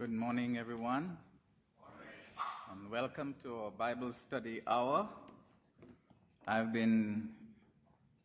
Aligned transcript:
Good 0.00 0.12
morning, 0.12 0.56
everyone, 0.56 1.18
and 2.72 2.90
welcome 2.90 3.34
to 3.42 3.54
our 3.56 3.70
Bible 3.70 4.14
study 4.14 4.62
hour. 4.66 5.06
I've 6.46 6.72
been 6.72 7.28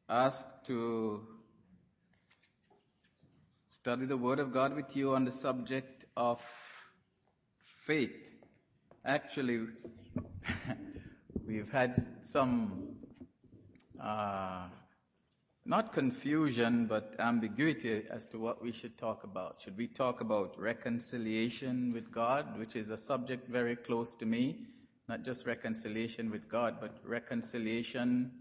asked 0.08 0.64
to 0.68 1.20
study 3.72 4.06
the 4.06 4.16
Word 4.16 4.40
of 4.40 4.54
God 4.54 4.74
with 4.74 4.96
you 4.96 5.16
on 5.16 5.26
the 5.26 5.34
subject 5.34 6.06
of 6.16 6.42
faith. 7.86 8.16
Actually, 9.04 9.68
we've 11.46 11.72
had 11.74 12.02
some 12.22 12.96
uh, 14.02 14.70
not 15.66 15.94
confusion, 15.94 16.86
but 16.86 17.16
ambiguity 17.18 18.04
as 18.12 18.28
to 18.28 18.38
what 18.38 18.62
we 18.62 18.72
should 18.72 18.98
talk 18.98 19.24
about. 19.24 19.60
Should 19.60 19.76
we 19.76 19.88
talk 19.88 20.22
about 20.22 20.60
reconciliation 20.60 21.92
with 21.92 22.12
God, 22.12 22.60
which 22.60 22.76
is 22.76 22.92
a 22.92 22.98
subject 22.98 23.50
very 23.50 23.76
close 23.76 24.14
to 24.16 24.28
me? 24.28 24.68
Not 25.10 25.24
just 25.24 25.48
reconciliation 25.48 26.30
with 26.30 26.48
God, 26.48 26.76
but 26.80 26.98
reconciliation 27.04 28.32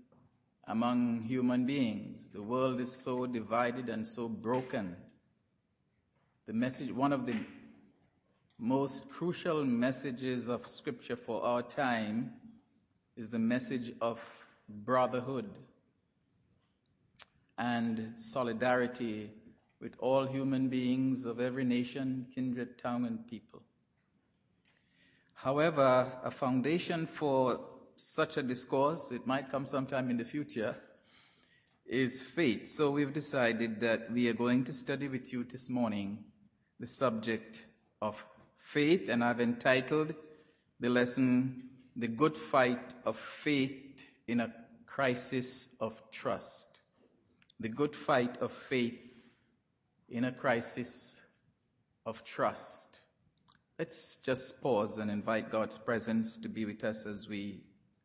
among 0.67 1.23
human 1.23 1.65
beings. 1.65 2.29
The 2.33 2.43
world 2.43 2.79
is 2.79 2.93
so 2.93 3.27
divided 3.27 3.89
and 3.89 4.07
so 4.07 4.29
broken. 4.29 4.95
The 6.47 6.53
message, 6.53 6.93
one 6.93 7.13
of 7.13 7.25
the 7.25 7.41
most 8.59 9.09
crucial 9.09 9.65
messages 9.65 10.51
of 10.51 10.67
Scripture 10.67 11.17
for 11.17 11.43
our 11.43 11.63
time 11.63 12.35
is 13.17 13.31
the 13.31 13.39
message 13.39 13.93
of 14.03 14.21
brotherhood 14.69 15.49
and 17.59 18.13
solidarity 18.17 19.31
with 19.81 19.95
all 19.99 20.27
human 20.27 20.69
beings 20.69 21.27
of 21.27 21.41
every 21.41 21.65
nation, 21.65 22.27
kindred, 22.35 22.79
tongue, 22.79 23.07
and 23.07 23.27
people. 23.27 23.63
However, 25.35 26.11
a 26.23 26.31
foundation 26.31 27.07
for 27.07 27.61
such 27.97 28.37
a 28.37 28.43
discourse, 28.43 29.11
it 29.11 29.27
might 29.27 29.51
come 29.51 29.67
sometime 29.67 30.11
in 30.11 30.17
the 30.17 30.25
future, 30.25 30.75
is 31.87 32.23
faith. 32.23 32.67
So 32.67 32.91
we've 32.91 33.13
decided 33.13 33.81
that 33.81 34.11
we 34.11 34.29
are 34.29 34.33
going 34.33 34.65
to 34.65 34.73
study 34.73 35.07
with 35.09 35.33
you 35.33 35.45
this 35.45 35.69
morning 35.69 36.25
the 36.81 36.87
subject 36.87 37.65
of 38.01 38.17
faith, 38.57 39.09
and 39.09 39.23
I've 39.23 39.41
entitled 39.41 40.15
the 40.81 40.89
lesson, 40.89 41.69
The 41.95 42.09
Good 42.09 42.37
Fight 42.37 42.95
of 43.05 43.19
Faith 43.43 44.01
in 44.27 44.41
a 44.41 44.53
Crisis 44.87 45.69
of 45.79 46.01
Trust 46.11 46.74
the 47.65 47.69
good 47.71 47.97
fight 47.97 48.37
of 48.43 48.53
faith 48.69 49.01
in 50.11 50.25
a 50.25 50.33
crisis 50.33 51.17
of 52.05 52.23
trust. 52.23 53.01
Let's 53.79 54.17
just 54.17 54.61
pause 54.61 54.99
and 54.99 55.11
invite 55.11 55.51
God's 55.51 55.79
presence 55.79 56.37
to 56.43 56.51
be 56.51 56.67
with 56.67 56.85
us 56.85 57.07
as 57.07 57.27
we 57.27 57.63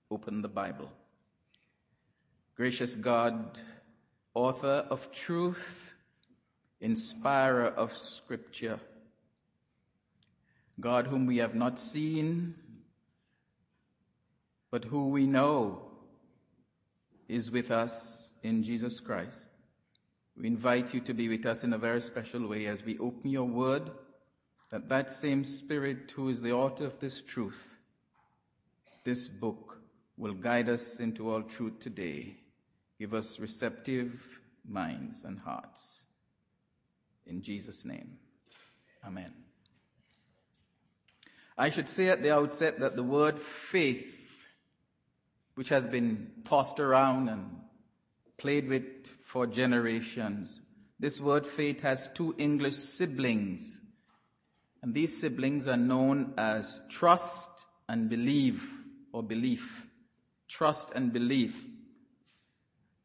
open 0.09 0.41
the 0.41 0.47
Bible. 0.47 0.89
Gracious 2.55 2.95
God, 2.95 3.59
author 4.33 4.87
of 4.89 5.11
truth, 5.11 5.93
inspirer 6.79 7.67
of 7.67 7.91
scripture, 7.97 8.79
God 10.79 11.05
whom 11.05 11.25
we 11.25 11.39
have 11.39 11.53
not 11.53 11.79
seen, 11.79 12.55
but 14.71 14.85
who 14.85 15.09
we 15.09 15.27
know 15.27 15.81
is 17.27 17.51
with 17.51 17.71
us 17.71 18.31
in 18.41 18.63
Jesus 18.63 19.01
Christ. 19.01 19.48
We 20.39 20.47
invite 20.47 20.93
you 20.93 21.01
to 21.01 21.13
be 21.13 21.27
with 21.27 21.45
us 21.45 21.65
in 21.65 21.73
a 21.73 21.77
very 21.77 21.99
special 21.99 22.47
way 22.47 22.67
as 22.67 22.83
we 22.83 22.97
open 22.97 23.29
your 23.29 23.43
word, 23.43 23.91
that 24.71 24.87
that 24.87 25.11
same 25.11 25.43
Spirit 25.43 26.11
who 26.15 26.29
is 26.29 26.41
the 26.41 26.53
author 26.53 26.85
of 26.85 26.97
this 26.99 27.19
truth, 27.19 27.61
this 29.03 29.27
book, 29.27 29.81
will 30.15 30.33
guide 30.33 30.69
us 30.69 31.01
into 31.01 31.29
all 31.29 31.43
truth 31.43 31.79
today. 31.79 32.37
Give 32.99 33.13
us 33.13 33.37
receptive 33.37 34.21
minds 34.65 35.25
and 35.25 35.37
hearts. 35.37 36.05
In 37.25 37.41
Jesus' 37.41 37.83
name, 37.83 38.17
Amen. 39.05 39.33
I 41.57 41.69
should 41.69 41.89
say 41.89 42.07
at 42.07 42.23
the 42.23 42.33
outset 42.33 42.79
that 42.79 42.95
the 42.95 43.03
word 43.03 43.39
faith, 43.39 44.47
which 45.55 45.69
has 45.69 45.85
been 45.85 46.31
tossed 46.45 46.79
around 46.79 47.27
and 47.27 47.59
played 48.37 48.69
with 48.69 48.83
for 49.29 49.45
generations. 49.45 50.59
This 50.99 51.21
word 51.21 51.45
faith 51.45 51.81
has 51.81 52.09
two 52.15 52.33
English 52.39 52.75
siblings, 52.75 53.79
and 54.81 54.91
these 54.93 55.21
siblings 55.21 55.67
are 55.67 55.77
known 55.77 56.33
as 56.37 56.81
trust 56.89 57.49
and 57.87 58.09
believe 58.09 58.67
or 59.13 59.21
belief. 59.21 59.85
Trust 60.47 60.91
and 60.95 61.13
belief. 61.13 61.55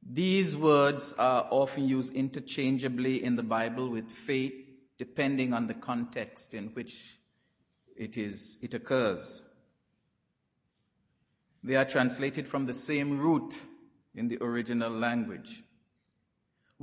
These 0.03 0.57
words 0.57 1.15
are 1.19 1.47
often 1.51 1.89
used 1.89 2.15
interchangeably 2.15 3.23
in 3.23 3.37
the 3.37 3.43
Bible 3.43 3.91
with 3.91 4.11
faith, 4.11 4.55
depending 4.97 5.53
on 5.53 5.67
the 5.67 5.75
context 5.75 6.55
in 6.55 6.69
which 6.69 7.19
it 7.97 8.17
is, 8.17 8.57
it 8.63 8.73
occurs. 8.73 9.43
They 11.63 11.77
are 11.77 11.85
translated 11.85 12.49
from 12.49 12.65
the 12.65 12.75
same 12.75 13.19
root 13.19 13.61
in 14.15 14.29
the 14.29 14.43
original 14.43 14.91
language. 14.91 15.63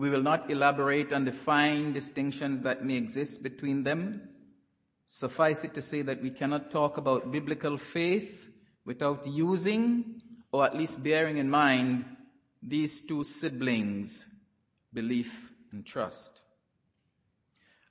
We 0.02 0.10
will 0.10 0.24
not 0.24 0.50
elaborate 0.50 1.14
on 1.14 1.26
the 1.26 1.32
fine 1.32 1.94
distinctions 1.94 2.62
that 2.62 2.84
may 2.84 2.96
exist 2.96 3.44
between 3.44 3.84
them. 3.84 4.30
Suffice 5.06 5.64
it 5.64 5.76
to 5.76 5.82
say 5.84 6.02
that 6.02 6.24
we 6.24 6.32
cannot 6.32 6.72
talk 6.72 6.98
about 6.98 7.32
biblical 7.32 7.78
faith 7.78 8.50
without 8.84 9.28
using, 9.28 10.20
or 10.52 10.66
at 10.66 10.76
least 10.76 11.04
bearing 11.04 11.38
in 11.38 11.52
mind, 11.52 12.06
these 12.64 13.02
two 13.02 13.24
siblings, 13.24 14.26
belief 14.92 15.32
and 15.72 15.86
trust. 15.86 16.32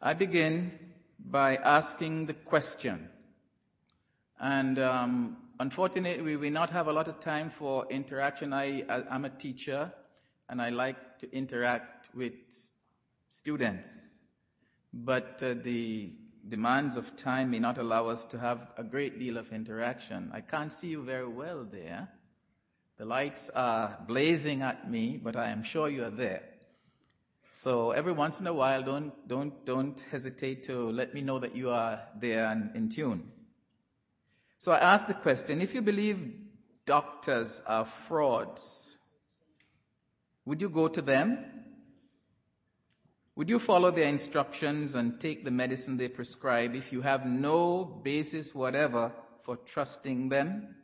I 0.03 0.15
begin 0.15 0.73
by 1.17 1.59
asking 1.59 2.27
the 2.27 2.35
question, 2.35 3.09
and 4.41 4.81
um, 4.81 5.37
unfortunately, 5.61 6.25
we 6.25 6.37
will 6.37 6.51
not 6.51 6.71
have 6.71 6.89
a 6.89 6.93
lot 6.93 7.07
of 7.07 7.21
time 7.21 7.51
for 7.51 7.87
interaction. 7.89 8.53
I, 8.53 8.83
I, 8.89 9.15
am 9.15 9.25
a 9.27 9.31
teacher, 9.31 9.93
and 10.49 10.61
I 10.61 10.71
like 10.71 11.21
to 11.21 11.33
interact 11.33 12.00
with 12.15 12.33
students, 13.29 13.89
but 14.93 15.43
uh, 15.43 15.55
the 15.63 16.13
demands 16.49 16.97
of 16.97 17.17
time 17.17 17.51
may 17.51 17.59
not 17.59 17.79
allow 17.79 18.07
us 18.07 18.25
to 18.27 18.39
have 18.39 18.67
a 18.77 18.83
great 18.83 19.19
deal 19.19 19.37
of 19.37 19.53
interaction. 19.53 20.31
I 20.33 20.41
can't 20.41 20.73
see 20.73 20.89
you 20.89 21.03
very 21.03 21.29
well 21.29 21.67
there. 21.71 22.09
The 22.99 23.05
lights 23.05 23.51
are 23.55 23.99
blazing 24.07 24.63
at 24.63 24.91
me, 24.91 25.19
but 25.23 25.37
I 25.37 25.51
am 25.51 25.63
sure 25.63 25.89
you 25.89 26.05
are 26.05 26.11
there. 26.11 26.43
So 27.53 27.91
every 27.91 28.13
once 28.13 28.41
in 28.41 28.47
a 28.47 28.55
while, 28.55 28.83
don't, 28.83 29.13
don't, 29.29 29.65
don't 29.65 30.01
hesitate 30.11 30.65
to 30.65 30.91
let 30.91 31.15
me 31.15 31.21
know 31.21 31.39
that 31.39 31.55
you 31.55 31.71
are 31.71 32.01
there 32.21 32.47
and 32.47 32.75
in 32.77 32.89
tune. 32.89 33.31
So 34.59 34.73
I 34.73 34.79
ask 34.79 35.07
the 35.07 35.15
question, 35.15 35.61
if 35.61 35.75
you 35.75 35.83
believe 35.83 36.35
doctors 36.87 37.63
are 37.67 37.87
frauds, 38.07 38.97
would 40.45 40.61
you 40.61 40.69
go 40.69 40.89
to 40.89 41.03
them? 41.03 41.39
Would 43.41 43.49
you 43.49 43.59
follow 43.59 43.91
their 43.91 44.07
instructions 44.07 44.95
and 44.95 45.19
take 45.19 45.47
the 45.47 45.51
medicine 45.51 45.97
they 45.97 46.09
prescribe 46.09 46.75
if 46.75 46.93
you 46.93 47.01
have 47.01 47.25
no 47.25 47.85
basis 47.85 48.55
whatever 48.55 49.15
for 49.45 49.57
trusting 49.57 50.29
them? 50.29 50.77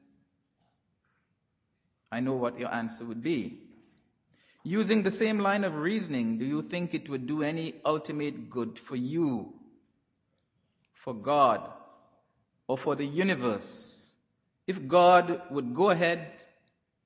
I 2.10 2.20
know 2.20 2.32
what 2.32 2.58
your 2.58 2.72
answer 2.72 3.04
would 3.04 3.22
be. 3.22 3.58
Using 4.64 5.02
the 5.02 5.10
same 5.10 5.38
line 5.38 5.64
of 5.64 5.74
reasoning, 5.74 6.38
do 6.38 6.46
you 6.46 6.62
think 6.62 6.94
it 6.94 7.10
would 7.10 7.26
do 7.26 7.42
any 7.42 7.74
ultimate 7.84 8.48
good 8.48 8.78
for 8.78 8.96
you, 8.96 9.52
for 10.94 11.12
God, 11.12 11.60
or 12.68 12.78
for 12.78 12.94
the 12.94 13.04
universe, 13.04 14.14
if 14.66 14.88
God 14.88 15.42
would 15.50 15.74
go 15.74 15.90
ahead 15.90 16.26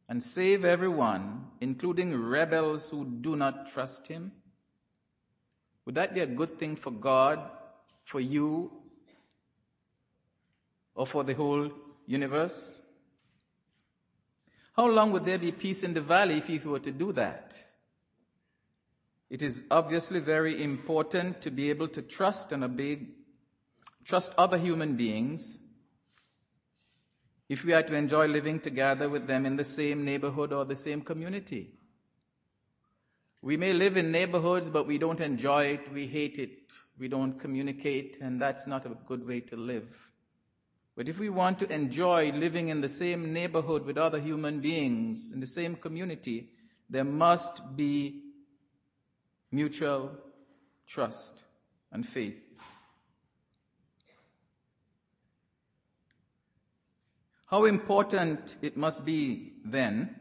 and 0.08 0.22
save 0.22 0.64
everyone, 0.64 1.48
including 1.60 2.14
rebels 2.14 2.88
who 2.88 3.04
do 3.04 3.34
not 3.34 3.72
trust 3.72 4.06
Him? 4.06 4.30
Would 5.86 5.94
that 5.94 6.14
be 6.14 6.20
a 6.20 6.26
good 6.26 6.58
thing 6.58 6.76
for 6.76 6.90
God, 6.90 7.38
for 8.04 8.20
you, 8.20 8.70
or 10.94 11.06
for 11.06 11.24
the 11.24 11.34
whole 11.34 11.70
universe? 12.06 12.78
How 14.74 14.86
long 14.88 15.12
would 15.12 15.24
there 15.24 15.38
be 15.38 15.52
peace 15.52 15.82
in 15.82 15.94
the 15.94 16.00
valley 16.00 16.38
if 16.38 16.48
you 16.48 16.70
were 16.70 16.80
to 16.80 16.90
do 16.92 17.12
that? 17.12 17.54
It 19.30 19.42
is 19.42 19.62
obviously 19.70 20.20
very 20.20 20.62
important 20.62 21.42
to 21.42 21.50
be 21.50 21.70
able 21.70 21.88
to 21.88 22.02
trust 22.02 22.52
and 22.52 22.64
obey 22.64 23.06
trust 24.04 24.32
other 24.36 24.58
human 24.58 24.96
beings 24.96 25.58
if 27.48 27.64
we 27.64 27.72
are 27.72 27.82
to 27.82 27.94
enjoy 27.94 28.26
living 28.26 28.58
together 28.58 29.08
with 29.08 29.26
them 29.26 29.46
in 29.46 29.56
the 29.56 29.64
same 29.64 30.04
neighborhood 30.04 30.52
or 30.52 30.64
the 30.64 30.76
same 30.76 31.00
community. 31.02 31.72
We 33.42 33.56
may 33.56 33.72
live 33.72 33.96
in 33.96 34.12
neighborhoods, 34.12 34.68
but 34.68 34.86
we 34.86 34.98
don't 34.98 35.20
enjoy 35.20 35.64
it, 35.64 35.92
we 35.92 36.06
hate 36.06 36.38
it 36.38 36.72
we 37.00 37.08
don't 37.08 37.40
communicate, 37.40 38.18
and 38.20 38.40
that's 38.40 38.66
not 38.66 38.84
a 38.84 38.90
good 39.08 39.26
way 39.26 39.40
to 39.40 39.56
live. 39.56 39.88
But 40.96 41.08
if 41.08 41.18
we 41.18 41.30
want 41.30 41.58
to 41.60 41.72
enjoy 41.72 42.30
living 42.32 42.68
in 42.68 42.82
the 42.82 42.90
same 42.90 43.32
neighborhood 43.32 43.86
with 43.86 43.96
other 43.96 44.20
human 44.20 44.60
beings, 44.60 45.32
in 45.32 45.40
the 45.40 45.46
same 45.46 45.76
community, 45.76 46.50
there 46.90 47.04
must 47.04 47.74
be 47.74 48.22
mutual 49.50 50.10
trust 50.86 51.42
and 51.90 52.06
faith. 52.06 52.36
How 57.46 57.64
important 57.64 58.56
it 58.60 58.76
must 58.76 59.06
be 59.06 59.54
then 59.64 60.19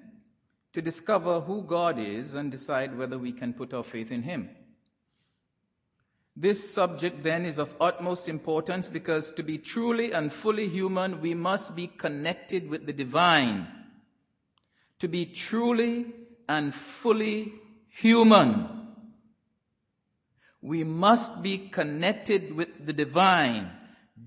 to 0.73 0.81
discover 0.81 1.39
who 1.39 1.63
God 1.63 1.97
is 1.99 2.35
and 2.35 2.51
decide 2.51 2.97
whether 2.97 3.17
we 3.17 3.31
can 3.31 3.53
put 3.53 3.73
our 3.73 3.83
faith 3.83 4.11
in 4.11 4.23
Him. 4.23 4.49
This 6.35 6.73
subject 6.73 7.21
then 7.21 7.45
is 7.45 7.59
of 7.59 7.75
utmost 7.81 8.29
importance 8.29 8.87
because 8.87 9.31
to 9.31 9.43
be 9.43 9.57
truly 9.57 10.13
and 10.13 10.31
fully 10.31 10.69
human, 10.69 11.19
we 11.19 11.33
must 11.33 11.75
be 11.75 11.87
connected 11.87 12.69
with 12.69 12.85
the 12.85 12.93
divine. 12.93 13.67
To 14.99 15.07
be 15.07 15.25
truly 15.25 16.05
and 16.47 16.73
fully 16.73 17.53
human, 17.89 18.69
we 20.61 20.83
must 20.83 21.41
be 21.41 21.57
connected 21.69 22.55
with 22.55 22.85
the 22.85 22.93
divine, 22.93 23.71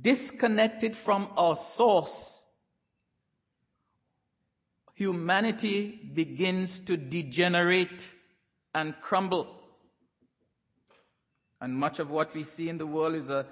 disconnected 0.01 0.97
from 0.97 1.29
our 1.37 1.57
source. 1.57 2.42
Humanity 5.03 5.99
begins 6.15 6.79
to 6.79 6.97
degenerate 6.97 8.09
and 8.73 8.95
crumble. 9.01 9.49
And 11.61 11.75
much 11.75 11.99
of 11.99 12.09
what 12.09 12.33
we 12.35 12.45
see 12.45 12.69
in 12.69 12.79
the 12.79 12.87
world 12.87 13.17
is 13.17 13.29
a 13.29 13.45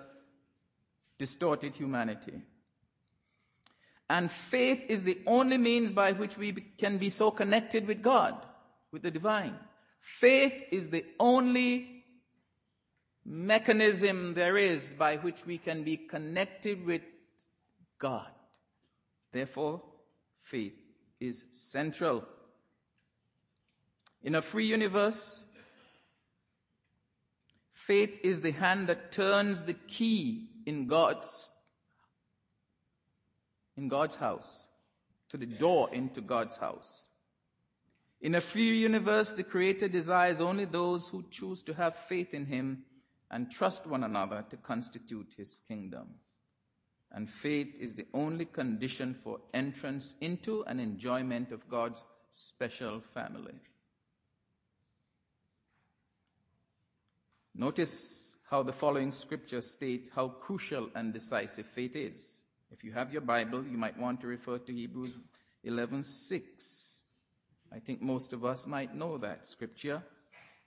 distorted 1.18 1.74
humanity. 1.74 2.40
And 4.08 4.30
faith 4.30 4.84
is 4.88 5.02
the 5.02 5.18
only 5.26 5.58
means 5.58 5.90
by 5.90 6.12
which 6.12 6.36
we 6.36 6.52
can 6.52 6.98
be 6.98 7.10
so 7.10 7.32
connected 7.32 7.88
with 7.88 8.00
God, 8.00 8.34
with 8.92 9.02
the 9.02 9.10
divine. 9.10 9.56
Faith 9.98 10.54
is 10.70 10.90
the 10.90 11.04
only 11.18 12.04
mechanism 13.24 14.34
there 14.34 14.56
is 14.56 14.92
by 14.92 15.16
which 15.16 15.44
we 15.44 15.58
can 15.58 15.82
be 15.82 15.96
connected 15.96 16.86
with 16.86 17.02
God. 17.98 18.30
Therefore, 19.32 19.82
faith 20.42 20.79
is 21.20 21.44
central. 21.50 22.24
In 24.22 24.34
a 24.34 24.42
free 24.42 24.66
universe, 24.66 25.42
faith 27.86 28.20
is 28.22 28.40
the 28.40 28.52
hand 28.52 28.88
that 28.88 29.12
turns 29.12 29.64
the 29.64 29.74
key 29.74 30.48
in 30.66 30.86
God's 30.86 31.50
in 33.76 33.88
God's 33.88 34.16
house 34.16 34.66
to 35.30 35.36
the 35.36 35.46
door 35.46 35.88
into 35.92 36.20
God's 36.20 36.56
house. 36.56 37.06
In 38.20 38.34
a 38.34 38.40
free 38.40 38.78
universe, 38.78 39.32
the 39.32 39.44
Creator 39.44 39.88
desires 39.88 40.40
only 40.40 40.66
those 40.66 41.08
who 41.08 41.24
choose 41.30 41.62
to 41.62 41.72
have 41.72 41.96
faith 42.08 42.34
in 42.34 42.44
Him 42.44 42.84
and 43.30 43.50
trust 43.50 43.86
one 43.86 44.04
another 44.04 44.44
to 44.50 44.56
constitute 44.58 45.32
His 45.38 45.62
kingdom. 45.66 46.08
And 47.12 47.28
faith 47.28 47.74
is 47.80 47.94
the 47.94 48.06
only 48.14 48.44
condition 48.44 49.14
for 49.24 49.40
entrance 49.52 50.14
into 50.20 50.64
and 50.64 50.80
enjoyment 50.80 51.50
of 51.50 51.68
God's 51.68 52.04
special 52.30 53.00
family. 53.14 53.54
Notice 57.54 58.36
how 58.48 58.62
the 58.62 58.72
following 58.72 59.10
scripture 59.12 59.60
states 59.60 60.08
how 60.08 60.28
crucial 60.28 60.88
and 60.94 61.12
decisive 61.12 61.66
faith 61.66 61.96
is. 61.96 62.42
If 62.70 62.84
you 62.84 62.92
have 62.92 63.12
your 63.12 63.22
Bible, 63.22 63.64
you 63.64 63.76
might 63.76 63.98
want 63.98 64.20
to 64.20 64.28
refer 64.28 64.58
to 64.58 64.72
Hebrews 64.72 65.16
11:6. 65.64 67.02
I 67.72 67.80
think 67.80 68.00
most 68.00 68.32
of 68.32 68.44
us 68.44 68.66
might 68.66 68.94
know 68.94 69.18
that 69.18 69.46
scripture. 69.46 70.02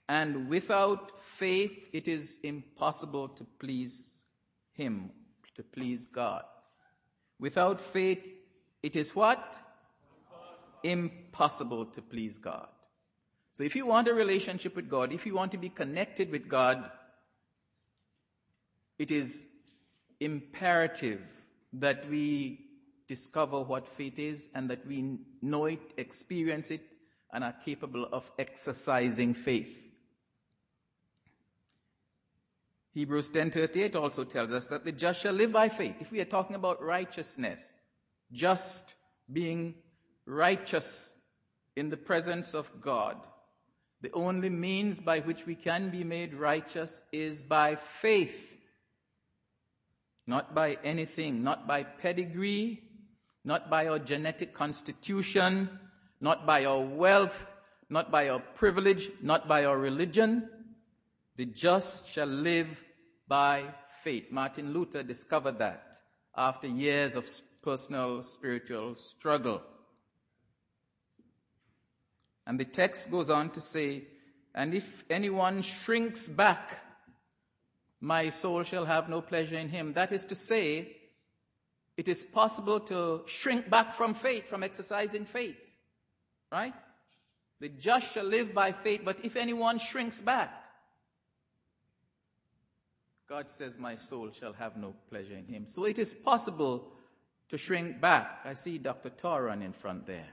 And 0.08 0.48
without 0.48 1.18
faith, 1.38 1.88
it 1.92 2.08
is 2.08 2.38
impossible 2.42 3.28
to 3.30 3.44
please 3.58 4.26
Him, 4.74 5.10
to 5.54 5.62
please 5.62 6.06
God. 6.06 6.44
Without 7.38 7.80
faith, 7.80 8.26
it 8.82 8.96
is 8.96 9.14
what? 9.14 9.56
Impossible 10.82 11.86
to 11.86 12.02
please 12.02 12.38
God. 12.38 12.68
So 13.52 13.62
if 13.64 13.76
you 13.76 13.86
want 13.86 14.08
a 14.08 14.14
relationship 14.14 14.74
with 14.74 14.88
God, 14.88 15.12
if 15.12 15.26
you 15.26 15.34
want 15.34 15.52
to 15.52 15.58
be 15.58 15.68
connected 15.68 16.30
with 16.30 16.48
God, 16.48 16.90
it 18.98 19.10
is 19.10 19.48
imperative 20.20 21.20
that 21.74 22.08
we 22.08 22.60
discover 23.08 23.60
what 23.60 23.88
faith 23.88 24.18
is 24.18 24.48
and 24.54 24.70
that 24.70 24.86
we 24.86 25.18
know 25.42 25.66
it, 25.66 25.80
experience 25.96 26.70
it, 26.70 26.80
and 27.32 27.44
are 27.44 27.54
capable 27.64 28.06
of 28.12 28.30
exercising 28.38 29.34
faith. 29.34 29.83
Hebrews 32.94 33.30
10:38 33.30 33.96
also 33.96 34.22
tells 34.22 34.52
us 34.52 34.66
that 34.68 34.84
the 34.84 34.92
just 34.92 35.20
shall 35.20 35.32
live 35.32 35.52
by 35.52 35.68
faith. 35.68 35.96
If 36.00 36.12
we 36.12 36.20
are 36.20 36.24
talking 36.24 36.54
about 36.54 36.80
righteousness, 36.80 37.72
just 38.32 38.94
being 39.32 39.74
righteous 40.26 41.12
in 41.74 41.90
the 41.90 41.96
presence 41.96 42.54
of 42.54 42.70
God, 42.80 43.16
the 44.00 44.12
only 44.12 44.48
means 44.48 45.00
by 45.00 45.20
which 45.20 45.44
we 45.44 45.56
can 45.56 45.90
be 45.90 46.04
made 46.04 46.34
righteous 46.34 47.02
is 47.10 47.42
by 47.42 47.76
faith. 48.00 48.56
Not 50.26 50.54
by 50.54 50.78
anything, 50.84 51.42
not 51.42 51.66
by 51.66 51.82
pedigree, 51.82 52.80
not 53.44 53.70
by 53.70 53.88
our 53.88 53.98
genetic 53.98 54.54
constitution, 54.54 55.68
not 56.20 56.46
by 56.46 56.64
our 56.64 56.80
wealth, 56.80 57.46
not 57.90 58.12
by 58.12 58.28
our 58.28 58.38
privilege, 58.38 59.10
not 59.20 59.48
by 59.48 59.64
our 59.64 59.76
religion. 59.76 60.48
The 61.36 61.46
just 61.46 62.08
shall 62.08 62.26
live 62.26 62.68
by 63.26 63.64
faith. 64.02 64.30
Martin 64.30 64.72
Luther 64.72 65.02
discovered 65.02 65.58
that 65.58 65.96
after 66.36 66.66
years 66.66 67.16
of 67.16 67.28
personal 67.62 68.22
spiritual 68.22 68.94
struggle. 68.94 69.62
And 72.46 72.60
the 72.60 72.64
text 72.64 73.10
goes 73.10 73.30
on 73.30 73.50
to 73.50 73.60
say, 73.60 74.04
and 74.54 74.74
if 74.74 75.04
anyone 75.10 75.62
shrinks 75.62 76.28
back, 76.28 76.78
my 78.00 78.28
soul 78.28 78.62
shall 78.62 78.84
have 78.84 79.08
no 79.08 79.20
pleasure 79.20 79.56
in 79.56 79.68
him. 79.68 79.94
That 79.94 80.12
is 80.12 80.26
to 80.26 80.34
say, 80.34 80.94
it 81.96 82.06
is 82.06 82.24
possible 82.24 82.80
to 82.80 83.22
shrink 83.26 83.70
back 83.70 83.94
from 83.94 84.14
faith, 84.14 84.48
from 84.48 84.62
exercising 84.62 85.24
faith. 85.24 85.56
Right? 86.52 86.74
The 87.60 87.70
just 87.70 88.12
shall 88.12 88.24
live 88.24 88.52
by 88.54 88.72
faith, 88.72 89.00
but 89.04 89.24
if 89.24 89.36
anyone 89.36 89.78
shrinks 89.78 90.20
back, 90.20 90.50
God 93.28 93.48
says, 93.48 93.78
My 93.78 93.96
soul 93.96 94.30
shall 94.32 94.52
have 94.54 94.76
no 94.76 94.94
pleasure 95.08 95.34
in 95.34 95.46
him. 95.46 95.66
So 95.66 95.84
it 95.84 95.98
is 95.98 96.14
possible 96.14 96.92
to 97.48 97.58
shrink 97.58 98.00
back. 98.00 98.40
I 98.44 98.54
see 98.54 98.78
Dr. 98.78 99.10
Tauran 99.10 99.62
in 99.62 99.72
front 99.72 100.06
there. 100.06 100.26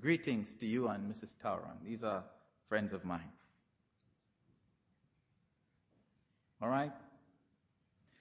Greetings 0.00 0.54
to 0.56 0.66
you 0.66 0.88
and 0.88 1.10
Mrs. 1.10 1.36
Tauran. 1.42 1.84
These 1.84 2.04
are 2.04 2.24
friends 2.68 2.92
of 2.92 3.04
mine. 3.04 3.32
All 6.60 6.68
right? 6.68 6.92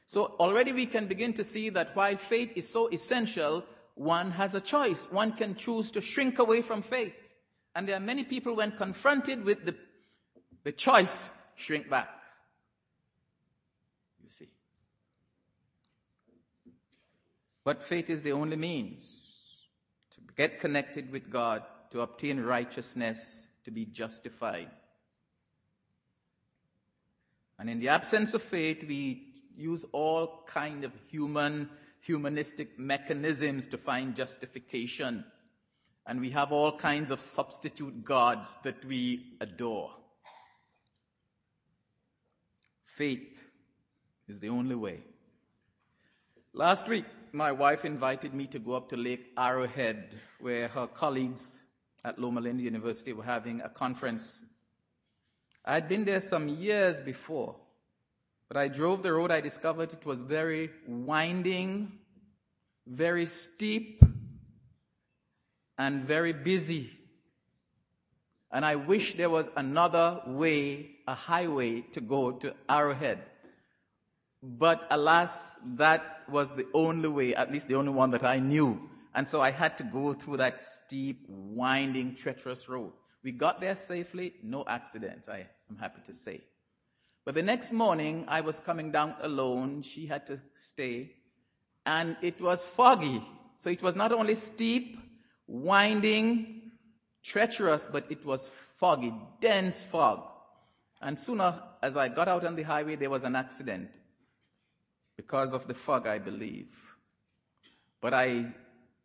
So 0.08 0.26
already 0.26 0.74
we 0.74 0.86
can 0.86 1.08
begin 1.08 1.34
to 1.34 1.44
see 1.44 1.70
that 1.70 1.96
while 1.96 2.18
faith 2.18 2.52
is 2.56 2.70
so 2.70 2.88
essential, 2.88 3.64
one 3.96 4.32
has 4.32 4.56
a 4.56 4.62
choice. 4.62 5.08
One 5.12 5.34
can 5.34 5.56
choose 5.56 5.92
to 5.92 6.02
shrink 6.02 6.40
away 6.40 6.62
from 6.62 6.82
faith. 6.82 7.14
And 7.76 7.88
there 7.88 7.96
are 7.96 8.02
many 8.02 8.24
people, 8.24 8.56
when 8.56 8.72
confronted 8.72 9.44
with 9.44 9.66
the, 9.66 9.76
the 10.64 10.72
choice, 10.72 11.30
shrink 11.56 11.90
back. 11.90 12.10
You 14.24 14.30
see. 14.30 14.50
But 17.66 17.84
faith 17.84 18.10
is 18.10 18.24
the 18.24 18.32
only 18.32 18.56
means 18.56 19.30
to 20.12 20.22
get 20.36 20.60
connected 20.60 21.12
with 21.12 21.30
God, 21.30 21.64
to 21.92 22.02
obtain 22.02 22.42
righteousness, 22.42 23.48
to 23.66 23.72
be 23.72 23.86
justified. 23.86 24.70
And 27.60 27.70
in 27.70 27.80
the 27.80 27.90
absence 27.90 28.34
of 28.34 28.42
faith, 28.42 28.84
we 28.88 29.28
use 29.56 29.86
all 29.92 30.44
kind 30.48 30.84
of 30.84 30.92
human, 31.10 31.70
humanistic 32.02 32.80
mechanisms 32.80 33.68
to 33.68 33.78
find 33.78 34.16
justification. 34.16 35.24
And 36.06 36.20
we 36.20 36.32
have 36.32 36.52
all 36.52 36.78
kinds 36.78 37.12
of 37.12 37.22
substitute 37.22 38.04
gods 38.04 38.58
that 38.64 38.84
we 38.86 39.38
adore. 39.40 39.92
Faith 42.98 43.42
is 44.28 44.40
the 44.40 44.50
only 44.50 44.76
way. 44.76 45.00
Last 46.54 46.88
week, 46.88 47.06
my 47.32 47.52
wife 47.52 47.86
invited 47.86 48.34
me 48.34 48.48
to 48.48 48.60
go 48.60 48.74
up 48.74 48.90
to 48.90 48.98
Lake 48.98 49.26
Arrowhead, 49.38 50.16
where 50.40 50.68
her 50.68 50.88
colleagues 50.88 51.60
at 52.06 52.20
Loma 52.20 52.42
Linda 52.42 52.64
University 52.64 53.14
were 53.14 53.24
having 53.24 53.62
a 53.62 53.70
conference. 53.70 54.42
I 55.66 55.74
had 55.74 55.90
been 55.90 56.06
there 56.06 56.20
some 56.20 56.48
years 56.50 57.00
before, 57.00 57.56
But 58.48 58.58
I 58.58 58.68
drove 58.68 59.02
the 59.02 59.12
road, 59.14 59.32
I 59.32 59.42
discovered 59.42 59.94
it 59.94 60.06
was 60.06 60.22
very 60.22 60.70
winding, 60.88 61.92
very 62.86 63.26
steep, 63.26 64.04
and 65.78 66.06
very 66.06 66.34
busy. 66.34 66.92
And 68.52 68.64
I 68.64 68.76
wish 68.76 69.16
there 69.16 69.32
was 69.32 69.50
another 69.56 70.22
way, 70.28 70.92
a 71.08 71.16
highway 71.16 71.82
to 71.94 72.02
go 72.02 72.34
to 72.34 72.54
Arrowhead. 72.70 73.24
But 74.46 74.86
alas, 74.92 75.56
that 75.78 76.04
was 76.28 76.52
the 76.52 76.68
only 76.74 77.08
way, 77.08 77.34
at 77.34 77.50
least 77.50 77.70
the 77.70 77.76
only 77.76 77.94
one 77.94 78.12
that 78.12 78.26
I 78.26 78.40
knew. 78.40 78.90
And 79.16 79.26
so 79.26 79.40
I 79.40 79.52
had 79.52 79.78
to 79.78 79.86
go 79.86 80.14
through 80.14 80.38
that 80.38 80.62
steep, 80.62 81.24
winding, 81.30 82.16
treacherous 82.16 82.68
road. 82.68 82.92
We 83.24 83.32
got 83.32 83.62
there 83.62 83.76
safely, 83.76 84.34
no 84.44 84.66
accidents, 84.68 85.30
I 85.30 85.48
am 85.70 85.78
happy 85.78 86.02
to 86.08 86.14
say. 86.14 86.42
But 87.24 87.36
the 87.36 87.42
next 87.42 87.72
morning, 87.72 88.26
I 88.28 88.42
was 88.42 88.60
coming 88.60 88.92
down 88.92 89.16
alone. 89.22 89.82
She 89.82 90.08
had 90.08 90.28
to 90.28 90.42
stay. 90.56 91.14
And 91.86 92.18
it 92.22 92.42
was 92.42 92.66
foggy. 92.66 93.24
So 93.56 93.70
it 93.70 93.82
was 93.82 93.96
not 93.96 94.12
only 94.12 94.36
steep, 94.36 94.98
winding, 95.48 96.72
treacherous, 97.24 97.88
but 97.90 98.12
it 98.12 98.26
was 98.26 98.52
foggy, 98.78 99.14
dense 99.40 99.86
fog. 99.86 100.22
And 101.02 101.18
sooner 101.18 101.64
as 101.82 101.96
I 101.96 102.10
got 102.10 102.28
out 102.28 102.44
on 102.44 102.56
the 102.58 102.64
highway, 102.64 102.98
there 102.98 103.10
was 103.10 103.24
an 103.24 103.38
accident 103.38 103.90
because 105.18 105.54
of 105.54 105.68
the 105.68 105.74
fog, 105.74 106.08
I 106.08 106.20
believe. 106.20 106.76
But 108.02 108.14
I, 108.14 108.54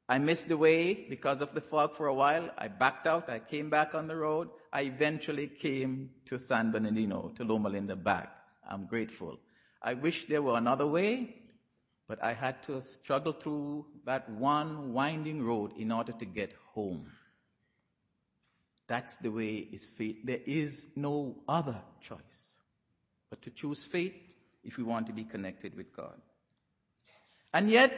I 0.09 0.19
missed 0.19 0.49
the 0.49 0.57
way 0.57 0.95
because 1.09 1.41
of 1.41 1.55
the 1.55 1.61
fog 1.61 1.97
for 1.97 2.07
a 2.07 2.15
while. 2.15 2.51
I 2.59 2.69
backed 2.69 3.07
out. 3.07 3.29
I 3.29 3.39
came 3.39 3.71
back 3.71 3.95
on 3.95 4.09
the 4.09 4.17
road. 4.17 4.49
I 4.73 4.83
eventually 4.83 5.47
came 5.47 6.11
to 6.27 6.39
San 6.39 6.73
Bernardino, 6.73 7.33
to 7.37 7.45
Loma 7.45 7.69
Linda 7.69 7.97
back. 7.97 8.33
I'm 8.69 8.87
grateful. 8.87 9.39
I 9.83 9.95
wish 9.95 10.27
there 10.27 10.43
were 10.43 10.57
another 10.59 10.87
way, 10.87 11.37
but 12.09 12.23
I 12.23 12.35
had 12.35 12.63
to 12.65 12.81
struggle 12.83 13.33
through 13.33 13.87
that 14.05 14.29
one 14.31 14.93
winding 14.93 15.43
road 15.43 15.73
in 15.79 15.93
order 15.93 16.13
to 16.13 16.25
get 16.25 16.53
home. 16.75 17.11
That's 18.89 19.17
the 19.17 19.31
way 19.31 19.69
is 19.71 19.87
faith. 19.87 20.17
There 20.25 20.41
is 20.47 20.89
no 20.97 21.37
other 21.47 21.81
choice 22.01 22.55
but 23.31 23.43
to 23.43 23.51
choose 23.51 23.85
faith 23.85 24.28
if 24.65 24.77
we 24.77 24.85
want 24.85 25.07
to 25.07 25.13
be 25.13 25.25
connected 25.25 25.75
with 25.77 25.95
God. 25.95 26.21
And 27.53 27.71
yet, 27.71 27.93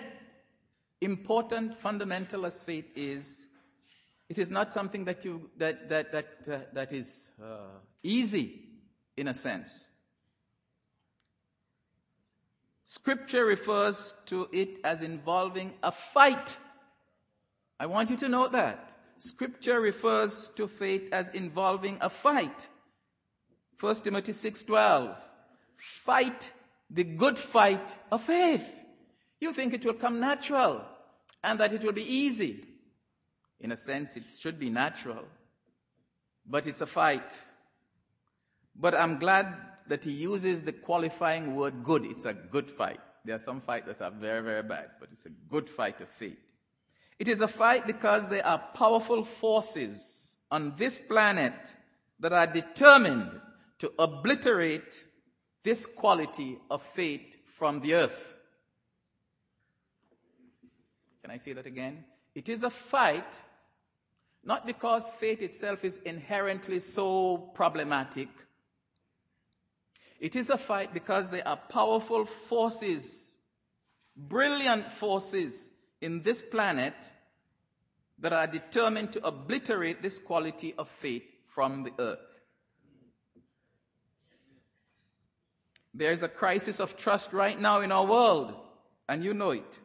important, 1.01 1.75
fundamental 1.81 2.47
as 2.47 2.63
faith 2.63 2.87
is, 2.95 3.47
it 4.29 4.39
is 4.39 4.51
not 4.51 4.73
something 4.73 5.05
that 5.07 5.25
you 5.25 5.51
that 5.57 5.89
that 5.89 6.13
that 6.13 6.27
uh, 6.51 6.61
that 6.73 6.93
is 6.93 7.31
uh, 7.43 7.67
easy 8.03 8.63
in 9.17 9.29
a 9.29 9.35
sense. 9.35 9.89
Scripture 12.85 13.45
refers 13.45 14.15
to 14.27 14.49
it 14.53 14.81
as 14.85 15.03
involving 15.03 15.75
a 15.83 15.93
fight. 15.93 16.57
I 17.79 17.87
want 17.87 18.11
you 18.11 18.17
to 18.19 18.29
note 18.29 18.53
that. 18.53 18.91
Scripture 19.17 19.81
refers 19.81 20.49
to 20.57 20.67
faith 20.67 21.13
as 21.13 21.29
involving 21.31 21.99
a 22.01 22.11
fight. 22.11 22.69
1 23.79 23.95
Timothy 24.05 24.33
6:12. 24.33 25.17
Fight 25.81 26.53
the 26.91 27.05
good 27.05 27.39
fight 27.39 27.97
of 28.11 28.23
faith. 28.23 28.67
You 29.41 29.53
think 29.53 29.73
it 29.73 29.85
will 29.85 29.95
come 29.95 30.21
natural 30.21 30.85
and 31.43 31.61
that 31.61 31.73
it 31.73 31.83
will 31.83 31.93
be 31.93 32.15
easy. 32.15 32.63
In 33.61 33.73
a 33.73 33.77
sense, 33.77 34.17
it 34.17 34.25
should 34.31 34.59
be 34.59 34.71
natural, 34.71 35.25
but 36.47 36.67
it's 36.67 36.81
a 36.81 36.87
fight. 36.87 37.41
But 38.75 38.95
I'm 38.95 39.19
glad 39.19 39.55
that 39.89 40.05
he 40.05 40.13
uses 40.13 40.63
the 40.63 40.73
qualifying 40.73 41.55
word 41.57 41.85
good. 41.85 42.05
It's 42.05 42.25
a 42.25 42.33
good 42.33 42.71
fight. 42.71 43.01
There 43.25 43.35
are 43.35 43.41
some 43.41 43.61
fights 43.61 43.87
that 43.87 44.01
are 44.01 44.11
very, 44.11 44.43
very 44.43 44.63
bad, 44.63 44.91
but 44.99 45.11
it's 45.13 45.27
a 45.27 45.31
good 45.51 45.69
fight 45.69 46.01
of 46.01 46.09
faith. 46.09 46.39
It 47.19 47.29
is 47.29 47.43
a 47.43 47.49
fight 47.49 47.87
because 47.87 48.27
there 48.29 48.47
are 48.47 48.63
powerful 48.75 49.25
forces 49.25 50.39
on 50.51 50.75
this 50.79 50.99
planet 50.99 51.53
that 52.21 52.33
are 52.33 52.47
determined 52.47 53.29
to 53.81 53.93
obliterate 53.99 55.05
this 55.63 55.87
quality 55.87 56.59
of 56.71 56.83
faith 56.95 57.37
from 57.59 57.81
the 57.81 57.95
earth. 57.95 58.37
Can 61.23 61.31
I 61.31 61.37
say 61.37 61.53
that 61.53 61.67
again? 61.67 62.05
It 62.35 62.49
is 62.49 62.65
a 62.65 62.71
fight, 62.71 63.41
not 64.43 64.67
because 64.67 65.11
faith 65.21 65.43
itself 65.43 65.85
is 65.85 65.99
inherently 65.99 66.79
so 66.79 67.37
problematic. 67.55 68.29
It 70.19 70.37
is 70.37 70.51
a 70.51 70.59
fight 70.59 70.95
because 70.95 71.31
there 71.31 71.47
are 71.47 71.57
powerful 71.57 72.25
forces, 72.25 73.37
brilliant 74.17 74.91
forces 74.93 75.71
in 76.01 76.23
this 76.23 76.43
planet 76.43 76.95
that 78.19 78.33
are 78.33 78.47
determined 78.47 79.13
to 79.13 79.27
obliterate 79.27 80.03
this 80.03 80.19
quality 80.19 80.75
of 80.77 80.89
faith 81.01 81.25
from 81.55 81.85
the 81.85 81.93
earth. 81.99 82.30
There 85.95 86.13
is 86.13 86.23
a 86.23 86.29
crisis 86.29 86.81
of 86.81 86.97
trust 86.97 87.33
right 87.33 87.59
now 87.59 87.81
in 87.81 87.91
our 87.91 88.07
world, 88.07 88.55
and 89.09 89.25
you 89.25 89.35
know 89.35 89.51
it. 89.51 89.79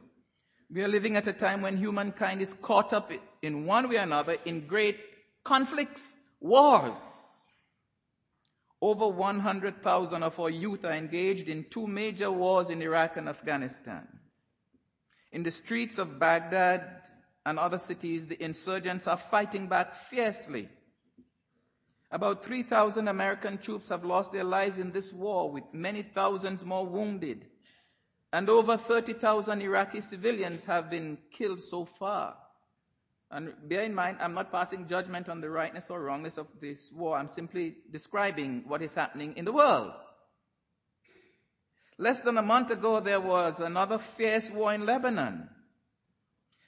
We 0.72 0.84
are 0.84 0.88
living 0.88 1.16
at 1.16 1.28
a 1.28 1.34
time 1.34 1.62
when 1.62 1.78
humankind 1.78 2.42
is 2.42 2.54
caught 2.54 2.94
up 2.94 3.12
in 3.42 3.66
one 3.66 3.90
way 3.90 3.98
or 3.98 4.02
another 4.02 4.38
in 4.46 4.68
great 4.68 5.00
conflicts, 5.44 6.16
wars. 6.40 7.48
Over 8.82 9.08
100,000 9.08 10.24
of 10.24 10.40
our 10.40 10.50
youth 10.50 10.86
are 10.86 10.94
engaged 10.94 11.50
in 11.50 11.66
two 11.70 11.88
major 11.88 12.32
wars 12.32 12.70
in 12.70 12.82
Iraq 12.82 13.18
and 13.18 13.30
Afghanistan. 13.30 14.08
In 15.32 15.44
the 15.44 15.52
streets 15.52 15.98
of 15.98 16.20
Baghdad 16.20 16.84
and 17.46 17.58
other 17.58 17.78
cities, 17.78 18.28
the 18.28 18.44
insurgents 18.44 19.08
are 19.08 19.18
fighting 19.18 19.68
back 19.68 19.96
fiercely. 20.10 20.70
About 22.12 22.44
3,000 22.44 23.08
American 23.08 23.58
troops 23.58 23.90
have 23.90 24.06
lost 24.06 24.32
their 24.32 24.44
lives 24.44 24.78
in 24.78 24.92
this 24.92 25.12
war, 25.12 25.52
with 25.52 25.64
many 25.74 26.04
thousands 26.04 26.64
more 26.64 26.86
wounded. 26.86 27.46
And 28.32 28.50
over 28.50 28.78
30,000 28.78 29.62
Iraqi 29.62 30.02
civilians 30.02 30.66
have 30.66 30.90
been 30.90 31.18
killed 31.32 31.62
so 31.62 31.86
far. 31.86 32.38
And 33.32 33.54
bear 33.68 33.82
in 33.82 33.96
mind, 33.96 34.18
I'm 34.22 34.34
not 34.34 34.52
passing 34.52 34.88
judgment 34.88 35.30
on 35.30 35.42
the 35.42 35.50
rightness 35.50 35.90
or 35.90 36.02
wrongness 36.02 36.38
of 36.38 36.48
this 36.62 36.92
war. 36.94 37.18
I'm 37.18 37.28
simply 37.28 37.76
describing 37.92 38.64
what 38.68 38.82
is 38.82 38.94
happening 38.94 39.36
in 39.36 39.46
the 39.46 39.52
world. 39.52 39.94
Less 41.98 42.20
than 42.22 42.38
a 42.38 42.42
month 42.42 42.72
ago, 42.72 43.00
there 43.00 43.22
was 43.22 43.60
another 43.62 43.98
fierce 43.98 44.52
war 44.52 44.74
in 44.74 44.86
Lebanon. 44.86 45.50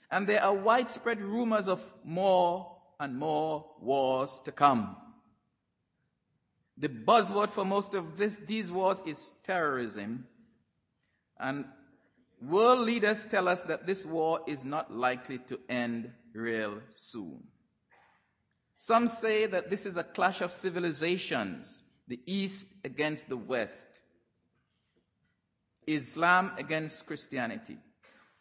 And 0.09 0.25
there 0.25 0.41
are 0.41 0.55
widespread 0.55 1.21
rumors 1.21 1.67
of 1.67 1.81
more 2.03 2.77
and 2.99 3.17
more 3.17 3.69
wars 3.81 4.41
to 4.45 4.51
come. 4.51 4.95
The 6.77 6.89
buzzword 6.89 7.49
for 7.49 7.65
most 7.65 7.93
of 7.95 8.17
this, 8.17 8.37
these 8.37 8.71
wars 8.71 9.01
is 9.05 9.31
terrorism. 9.43 10.27
And 11.39 11.65
world 12.41 12.79
leaders 12.79 13.25
tell 13.25 13.47
us 13.47 13.63
that 13.63 13.87
this 13.87 14.05
war 14.05 14.41
is 14.47 14.63
not 14.63 14.93
likely 14.93 15.39
to 15.49 15.59
end 15.69 16.11
real 16.33 16.79
soon. 16.91 17.43
Some 18.77 19.07
say 19.07 19.47
that 19.47 19.71
this 19.71 19.87
is 19.87 19.97
a 19.97 20.03
clash 20.03 20.41
of 20.41 20.53
civilizations, 20.53 21.81
the 22.07 22.19
East 22.27 22.67
against 22.83 23.27
the 23.27 23.37
West. 23.37 24.01
Islam 25.87 26.51
against 26.57 27.07
Christianity. 27.07 27.77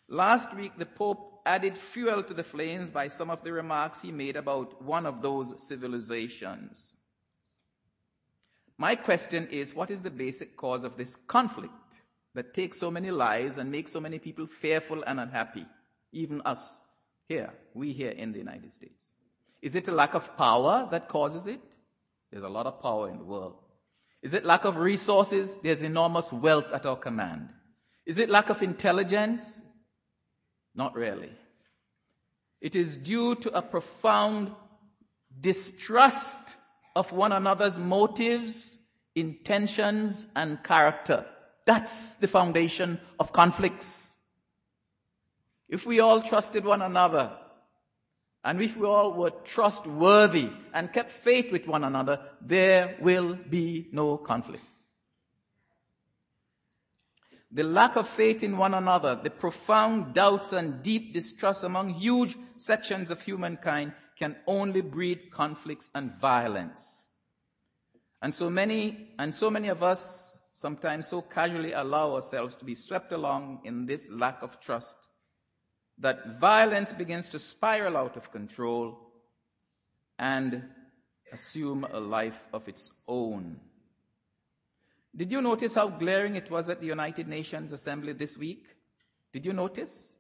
Last 0.08 0.54
week, 0.54 0.72
the 0.76 0.86
Pope 0.86 1.40
added 1.46 1.78
fuel 1.78 2.22
to 2.24 2.34
the 2.34 2.42
flames 2.42 2.90
by 2.90 3.08
some 3.08 3.30
of 3.30 3.42
the 3.44 3.52
remarks 3.52 4.02
he 4.02 4.12
made 4.12 4.36
about 4.36 4.82
one 4.82 5.06
of 5.06 5.22
those 5.22 5.62
civilizations. 5.66 6.92
My 8.78 8.95
question 8.95 9.49
is, 9.50 9.75
what 9.75 9.90
is 9.90 10.02
the 10.02 10.11
basic 10.11 10.56
cause 10.56 10.85
of 10.85 10.97
this 10.97 11.16
conflict 11.26 11.73
that 12.35 12.52
takes 12.52 12.78
so 12.78 12.90
many 12.90 13.11
lives 13.11 13.56
and 13.56 13.71
makes 13.71 13.92
so 13.92 14.00
many 14.00 14.18
people 14.18 14.47
fearful 14.47 15.02
and 15.02 15.18
unhappy? 15.18 15.66
Even 16.12 16.42
us 16.42 16.80
here, 17.28 17.52
we 17.75 17.92
here 17.92 18.11
in 18.11 18.33
the 18.33 18.38
United 18.38 18.73
States. 18.73 19.12
Is 19.62 19.76
it 19.76 19.88
a 19.88 19.92
lack 19.92 20.14
of 20.14 20.37
power 20.37 20.88
that 20.90 21.09
causes 21.09 21.47
it? 21.47 21.61
There's 22.30 22.45
a 22.45 22.49
lot 22.49 22.66
of 22.66 22.83
power 22.83 23.09
in 23.09 23.18
the 23.18 23.25
world. 23.25 23.56
Is 24.23 24.35
it 24.35 24.45
lack 24.45 24.64
of 24.64 24.76
resources? 24.76 25.59
There's 25.62 25.83
enormous 25.83 26.30
wealth 26.30 26.66
at 26.73 26.85
our 26.85 26.97
command. 26.97 27.49
Is 28.04 28.18
it 28.18 28.28
lack 28.28 28.50
of 28.50 28.62
intelligence? 28.62 29.61
Not 30.75 30.95
really. 30.95 31.30
It 32.61 32.76
is 32.76 32.97
due 32.97 33.35
to 33.37 33.56
a 33.56 33.62
profound 33.62 34.52
distrust 35.40 36.56
of 36.96 37.12
one 37.12 37.30
another's 37.30 37.78
motives, 37.78 38.78
intentions, 39.14 40.26
and 40.34 40.64
character. 40.64 41.26
That's 41.66 42.14
the 42.14 42.26
foundation 42.26 42.98
of 43.20 43.32
conflicts. 43.32 44.16
If 45.68 45.84
we 45.84 46.00
all 46.00 46.22
trusted 46.22 46.64
one 46.64 46.80
another, 46.80 47.36
and 48.42 48.62
if 48.62 48.76
we 48.76 48.86
all 48.86 49.12
were 49.12 49.32
trustworthy 49.44 50.48
and 50.72 50.90
kept 50.90 51.10
faith 51.10 51.52
with 51.52 51.68
one 51.68 51.84
another, 51.84 52.18
there 52.40 52.96
will 53.00 53.34
be 53.34 53.88
no 53.92 54.16
conflict. 54.16 54.64
the 57.56 57.62
lack 57.64 57.96
of 57.96 58.06
faith 58.06 58.42
in 58.42 58.58
one 58.58 58.74
another, 58.74 59.18
the 59.22 59.30
profound 59.30 60.12
doubts 60.12 60.52
and 60.52 60.82
deep 60.82 61.14
distrust 61.14 61.64
among 61.64 61.88
huge 61.88 62.36
sections 62.56 63.10
of 63.10 63.22
humankind 63.22 63.94
can 64.18 64.37
only 64.46 64.80
breed 64.80 65.30
conflicts 65.30 65.90
and 65.94 66.12
violence. 66.20 67.06
And 68.23 68.35
so 68.35 68.49
many, 68.49 69.08
and 69.18 69.35
so 69.35 69.50
many 69.50 69.68
of 69.68 69.82
us 69.82 70.37
sometimes 70.52 71.06
so 71.06 71.20
casually 71.20 71.73
allow 71.73 72.14
ourselves 72.14 72.56
to 72.56 72.64
be 72.64 72.75
swept 72.75 73.12
along 73.12 73.61
in 73.64 73.85
this 73.85 74.08
lack 74.11 74.42
of 74.42 74.58
trust 74.61 74.96
that 75.99 76.40
violence 76.40 76.92
begins 76.92 77.30
to 77.30 77.38
spiral 77.38 77.96
out 77.96 78.16
of 78.16 78.30
control 78.32 78.99
and 80.18 80.62
assume 81.32 81.87
a 81.90 82.00
life 82.00 82.38
of 82.52 82.68
its 82.68 82.90
own. 83.08 83.58
Did 85.14 85.32
you 85.32 85.40
notice 85.40 85.75
how 85.75 85.88
glaring 85.88 86.37
it 86.37 86.50
was 86.50 86.68
at 86.68 86.80
the 86.80 86.87
United 86.87 87.28
Nations 87.28 87.73
Assembly 87.73 88.12
this 88.12 88.37
week? 88.37 88.66
Did 89.32 89.46
you 89.46 89.52
notice? 89.52 90.14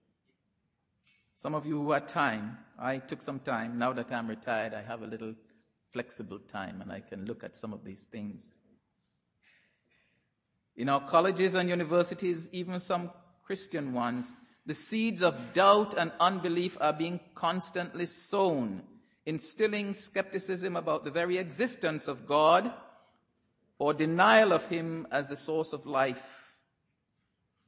Some 1.34 1.54
of 1.54 1.66
you 1.66 1.82
who 1.82 1.92
had 1.92 2.08
time, 2.08 2.58
I 2.78 2.98
took 2.98 3.22
some 3.22 3.40
time. 3.40 3.78
Now 3.78 3.92
that 3.94 4.12
I'm 4.12 4.28
retired, 4.28 4.74
I 4.74 4.82
have 4.82 5.02
a 5.02 5.06
little 5.06 5.34
flexible 5.92 6.38
time 6.38 6.80
and 6.82 6.92
I 6.92 7.00
can 7.00 7.24
look 7.24 7.42
at 7.42 7.56
some 7.56 7.72
of 7.72 7.84
these 7.84 8.04
things. 8.04 8.54
In 10.76 10.90
our 10.90 11.00
colleges 11.00 11.54
and 11.54 11.70
universities, 11.70 12.50
even 12.52 12.78
some 12.80 13.10
Christian 13.44 13.94
ones, 13.94 14.34
the 14.66 14.74
seeds 14.74 15.22
of 15.22 15.54
doubt 15.54 15.94
and 15.94 16.12
unbelief 16.20 16.76
are 16.80 16.92
being 16.92 17.20
constantly 17.34 18.04
sown, 18.04 18.82
instilling 19.24 19.94
skepticism 19.94 20.76
about 20.76 21.04
the 21.04 21.10
very 21.10 21.38
existence 21.38 22.08
of 22.08 22.26
God 22.26 22.70
or 23.78 23.94
denial 23.94 24.52
of 24.52 24.64
Him 24.66 25.06
as 25.10 25.28
the 25.28 25.36
source 25.36 25.72
of 25.72 25.86
life 25.86 26.22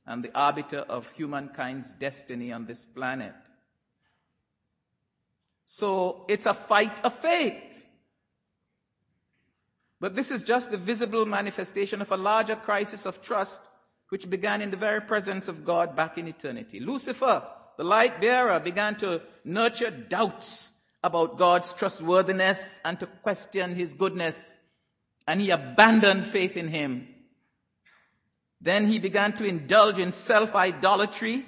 and 0.06 0.22
the 0.22 0.36
arbiter 0.38 0.78
of 0.80 1.06
humankind's 1.12 1.92
destiny 1.92 2.52
on 2.52 2.66
this 2.66 2.84
planet. 2.84 3.34
So 5.70 6.25
it's 6.28 6.46
a 6.46 6.54
fight 6.54 7.04
of 7.04 7.12
faith. 7.18 7.84
But 10.00 10.14
this 10.14 10.30
is 10.30 10.42
just 10.42 10.70
the 10.70 10.78
visible 10.78 11.26
manifestation 11.26 12.00
of 12.00 12.10
a 12.10 12.16
larger 12.16 12.56
crisis 12.56 13.04
of 13.04 13.20
trust 13.20 13.60
which 14.08 14.30
began 14.30 14.62
in 14.62 14.70
the 14.70 14.78
very 14.78 15.02
presence 15.02 15.46
of 15.48 15.66
God 15.66 15.94
back 15.94 16.16
in 16.16 16.26
eternity. 16.26 16.80
Lucifer, 16.80 17.42
the 17.76 17.84
light 17.84 18.18
bearer, 18.18 18.58
began 18.60 18.94
to 18.96 19.20
nurture 19.44 19.90
doubts 19.90 20.70
about 21.04 21.37
God's 21.37 21.75
trustworthiness 21.75 22.80
and 22.82 22.98
to 23.00 23.06
question 23.06 23.75
his 23.75 23.92
goodness 23.92 24.54
and 25.26 25.38
he 25.38 25.50
abandoned 25.50 26.25
faith 26.25 26.56
in 26.56 26.68
him. 26.68 27.06
Then 28.62 28.87
he 28.87 29.00
began 29.00 29.34
to 29.34 29.44
indulge 29.44 29.98
in 29.98 30.12
self-idolatry 30.12 31.44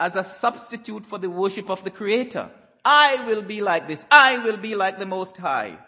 as 0.00 0.16
a 0.16 0.24
substitute 0.24 1.04
for 1.04 1.18
the 1.18 1.28
worship 1.28 1.68
of 1.68 1.84
the 1.84 1.90
Creator. 1.90 2.50
I 2.90 3.26
will 3.26 3.42
be 3.42 3.60
like 3.60 3.86
this. 3.86 4.06
I 4.10 4.38
will 4.38 4.56
be 4.56 4.74
like 4.74 4.98
the 4.98 5.04
Most 5.04 5.36
High. 5.36 5.78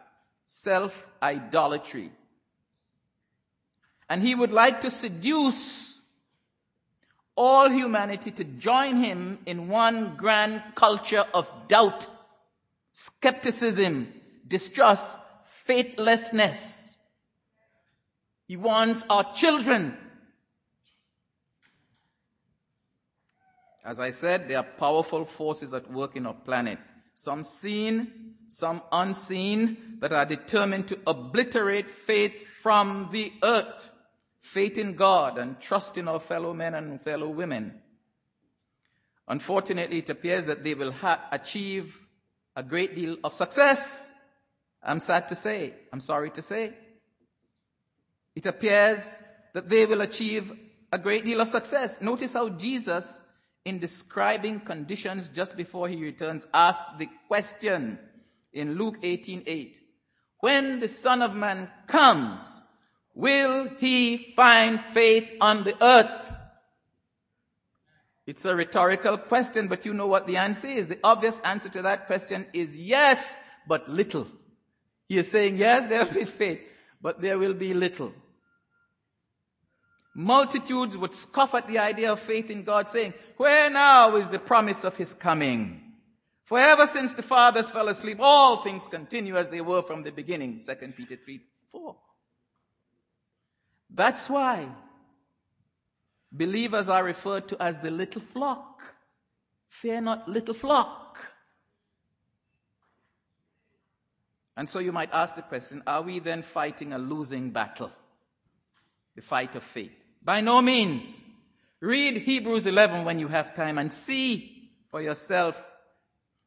Self-idolatry. 0.44 2.10
And 4.10 4.22
he 4.22 4.34
would 4.34 4.52
like 4.52 4.82
to 4.82 4.90
seduce 4.90 5.98
all 7.34 7.70
humanity 7.70 8.32
to 8.32 8.44
join 8.44 9.02
him 9.02 9.38
in 9.46 9.68
one 9.68 10.16
grand 10.18 10.62
culture 10.74 11.24
of 11.32 11.50
doubt, 11.68 12.06
skepticism, 12.92 14.12
distrust, 14.46 15.18
faithlessness. 15.64 16.94
He 18.46 18.58
wants 18.58 19.06
our 19.08 19.32
children. 19.32 19.96
As 23.82 24.00
I 24.00 24.10
said, 24.10 24.48
there 24.48 24.58
are 24.58 24.66
powerful 24.76 25.24
forces 25.24 25.72
at 25.72 25.90
work 25.90 26.14
in 26.14 26.26
our 26.26 26.34
planet. 26.34 26.78
Some 27.22 27.44
seen, 27.44 28.34
some 28.48 28.82
unseen, 28.90 29.98
that 30.00 30.14
are 30.14 30.24
determined 30.24 30.88
to 30.88 30.98
obliterate 31.06 31.90
faith 31.90 32.32
from 32.62 33.10
the 33.12 33.30
earth. 33.42 33.90
Faith 34.40 34.78
in 34.78 34.96
God 34.96 35.36
and 35.36 35.60
trust 35.60 35.98
in 35.98 36.08
our 36.08 36.18
fellow 36.18 36.54
men 36.54 36.72
and 36.72 36.98
fellow 37.02 37.28
women. 37.28 37.78
Unfortunately, 39.28 39.98
it 39.98 40.08
appears 40.08 40.46
that 40.46 40.64
they 40.64 40.72
will 40.72 40.92
ha- 40.92 41.28
achieve 41.30 41.94
a 42.56 42.62
great 42.62 42.94
deal 42.94 43.18
of 43.22 43.34
success. 43.34 44.10
I'm 44.82 44.98
sad 44.98 45.28
to 45.28 45.34
say. 45.34 45.74
I'm 45.92 46.00
sorry 46.00 46.30
to 46.30 46.40
say 46.40 46.72
it 48.34 48.46
appears 48.46 49.22
that 49.52 49.68
they 49.68 49.84
will 49.84 50.00
achieve 50.00 50.50
a 50.90 50.98
great 50.98 51.26
deal 51.26 51.42
of 51.42 51.48
success. 51.48 52.00
Notice 52.00 52.32
how 52.32 52.48
Jesus, 52.48 53.20
in 53.64 53.78
describing 53.78 54.60
conditions 54.60 55.28
just 55.28 55.56
before 55.56 55.88
he 55.88 56.02
returns, 56.02 56.46
asked 56.52 56.98
the 56.98 57.08
question 57.28 57.98
in 58.52 58.74
Luke 58.76 59.02
18:8. 59.02 59.76
When 60.40 60.80
the 60.80 60.88
Son 60.88 61.22
of 61.22 61.34
Man 61.34 61.70
comes, 61.86 62.60
will 63.14 63.68
he 63.78 64.32
find 64.34 64.80
faith 64.80 65.28
on 65.40 65.64
the 65.64 65.76
earth? 65.84 66.32
It's 68.26 68.44
a 68.44 68.54
rhetorical 68.54 69.18
question, 69.18 69.68
but 69.68 69.84
you 69.84 69.92
know 69.92 70.06
what 70.06 70.26
the 70.26 70.36
answer 70.36 70.68
is. 70.68 70.86
The 70.86 71.00
obvious 71.02 71.40
answer 71.40 71.68
to 71.70 71.82
that 71.82 72.06
question 72.06 72.46
is 72.52 72.78
yes, 72.78 73.36
but 73.66 73.88
little. 73.88 74.26
He 75.08 75.18
is 75.18 75.30
saying, 75.30 75.56
yes, 75.56 75.88
there 75.88 76.04
will 76.04 76.14
be 76.14 76.24
faith, 76.24 76.60
but 77.02 77.20
there 77.20 77.38
will 77.38 77.54
be 77.54 77.74
little. 77.74 78.12
Multitudes 80.14 80.98
would 80.98 81.14
scoff 81.14 81.54
at 81.54 81.68
the 81.68 81.78
idea 81.78 82.12
of 82.12 82.20
faith 82.20 82.50
in 82.50 82.64
God, 82.64 82.88
saying, 82.88 83.14
Where 83.36 83.70
now 83.70 84.16
is 84.16 84.28
the 84.28 84.38
promise 84.38 84.84
of 84.84 84.96
his 84.96 85.14
coming? 85.14 85.80
For 86.44 86.58
ever 86.58 86.86
since 86.86 87.14
the 87.14 87.22
fathers 87.22 87.70
fell 87.70 87.88
asleep, 87.88 88.18
all 88.20 88.62
things 88.62 88.88
continue 88.88 89.36
as 89.36 89.48
they 89.48 89.60
were 89.60 89.82
from 89.82 90.02
the 90.02 90.10
beginning. 90.10 90.58
2 90.58 90.74
Peter 90.96 91.16
3 91.16 91.40
4. 91.70 91.96
That's 93.90 94.28
why 94.28 94.68
believers 96.32 96.88
are 96.88 97.04
referred 97.04 97.48
to 97.48 97.62
as 97.62 97.78
the 97.78 97.90
little 97.90 98.20
flock. 98.20 98.82
Fear 99.68 100.00
not, 100.00 100.28
little 100.28 100.54
flock. 100.54 101.18
And 104.56 104.68
so 104.68 104.80
you 104.80 104.90
might 104.90 105.10
ask 105.12 105.36
the 105.36 105.42
question, 105.42 105.82
are 105.86 106.02
we 106.02 106.18
then 106.18 106.42
fighting 106.42 106.92
a 106.92 106.98
losing 106.98 107.50
battle? 107.50 107.92
The 109.20 109.26
fight 109.26 109.54
of 109.54 109.62
faith. 109.62 109.92
By 110.22 110.40
no 110.40 110.62
means. 110.62 111.22
Read 111.82 112.16
Hebrews 112.16 112.66
11 112.66 113.04
when 113.04 113.18
you 113.18 113.28
have 113.28 113.52
time 113.52 113.76
and 113.76 113.92
see 113.92 114.70
for 114.90 115.02
yourself 115.02 115.62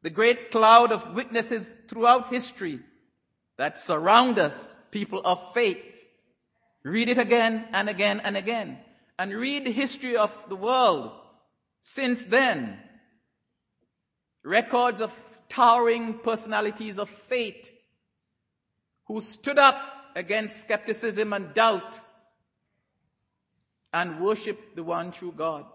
the 0.02 0.10
great 0.10 0.50
cloud 0.50 0.92
of 0.92 1.14
witnesses 1.14 1.76
throughout 1.88 2.30
history 2.30 2.80
that 3.60 3.78
surround 3.78 4.40
us, 4.40 4.76
people 4.90 5.22
of 5.24 5.54
faith. 5.54 6.04
Read 6.84 7.10
it 7.10 7.20
again 7.20 7.64
and 7.74 7.90
again 7.90 8.22
and 8.22 8.36
again. 8.36 8.80
And 9.20 9.34
read 9.34 9.66
the 9.66 9.72
history 9.72 10.18
of 10.18 10.36
the 10.50 10.56
world 10.56 11.12
since 11.80 12.26
then. 12.26 12.80
Records 14.44 15.00
of 15.00 15.14
towering 15.48 16.22
personalities 16.24 16.98
of 16.98 17.08
faith 17.08 17.70
who 19.06 19.22
stood 19.22 19.60
up 19.60 19.78
against 20.16 20.62
skepticism 20.62 21.34
and 21.34 21.54
doubt 21.54 22.02
and 23.94 24.20
worship 24.20 24.76
the 24.76 24.84
one 24.84 25.12
true 25.12 25.32
God. 25.32 25.66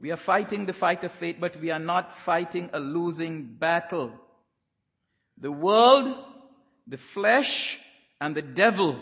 We 0.00 0.10
are 0.10 0.16
fighting 0.16 0.66
the 0.66 0.74
fight 0.74 1.04
of 1.04 1.12
faith, 1.12 1.36
but 1.40 1.56
we 1.56 1.70
are 1.70 1.78
not 1.78 2.18
fighting 2.18 2.70
a 2.72 2.80
losing 2.80 3.44
battle. 3.44 4.12
The 5.38 5.50
world, 5.50 6.14
the 6.86 6.98
flesh, 6.98 7.78
and 8.20 8.34
the 8.34 8.42
devil. 8.42 9.00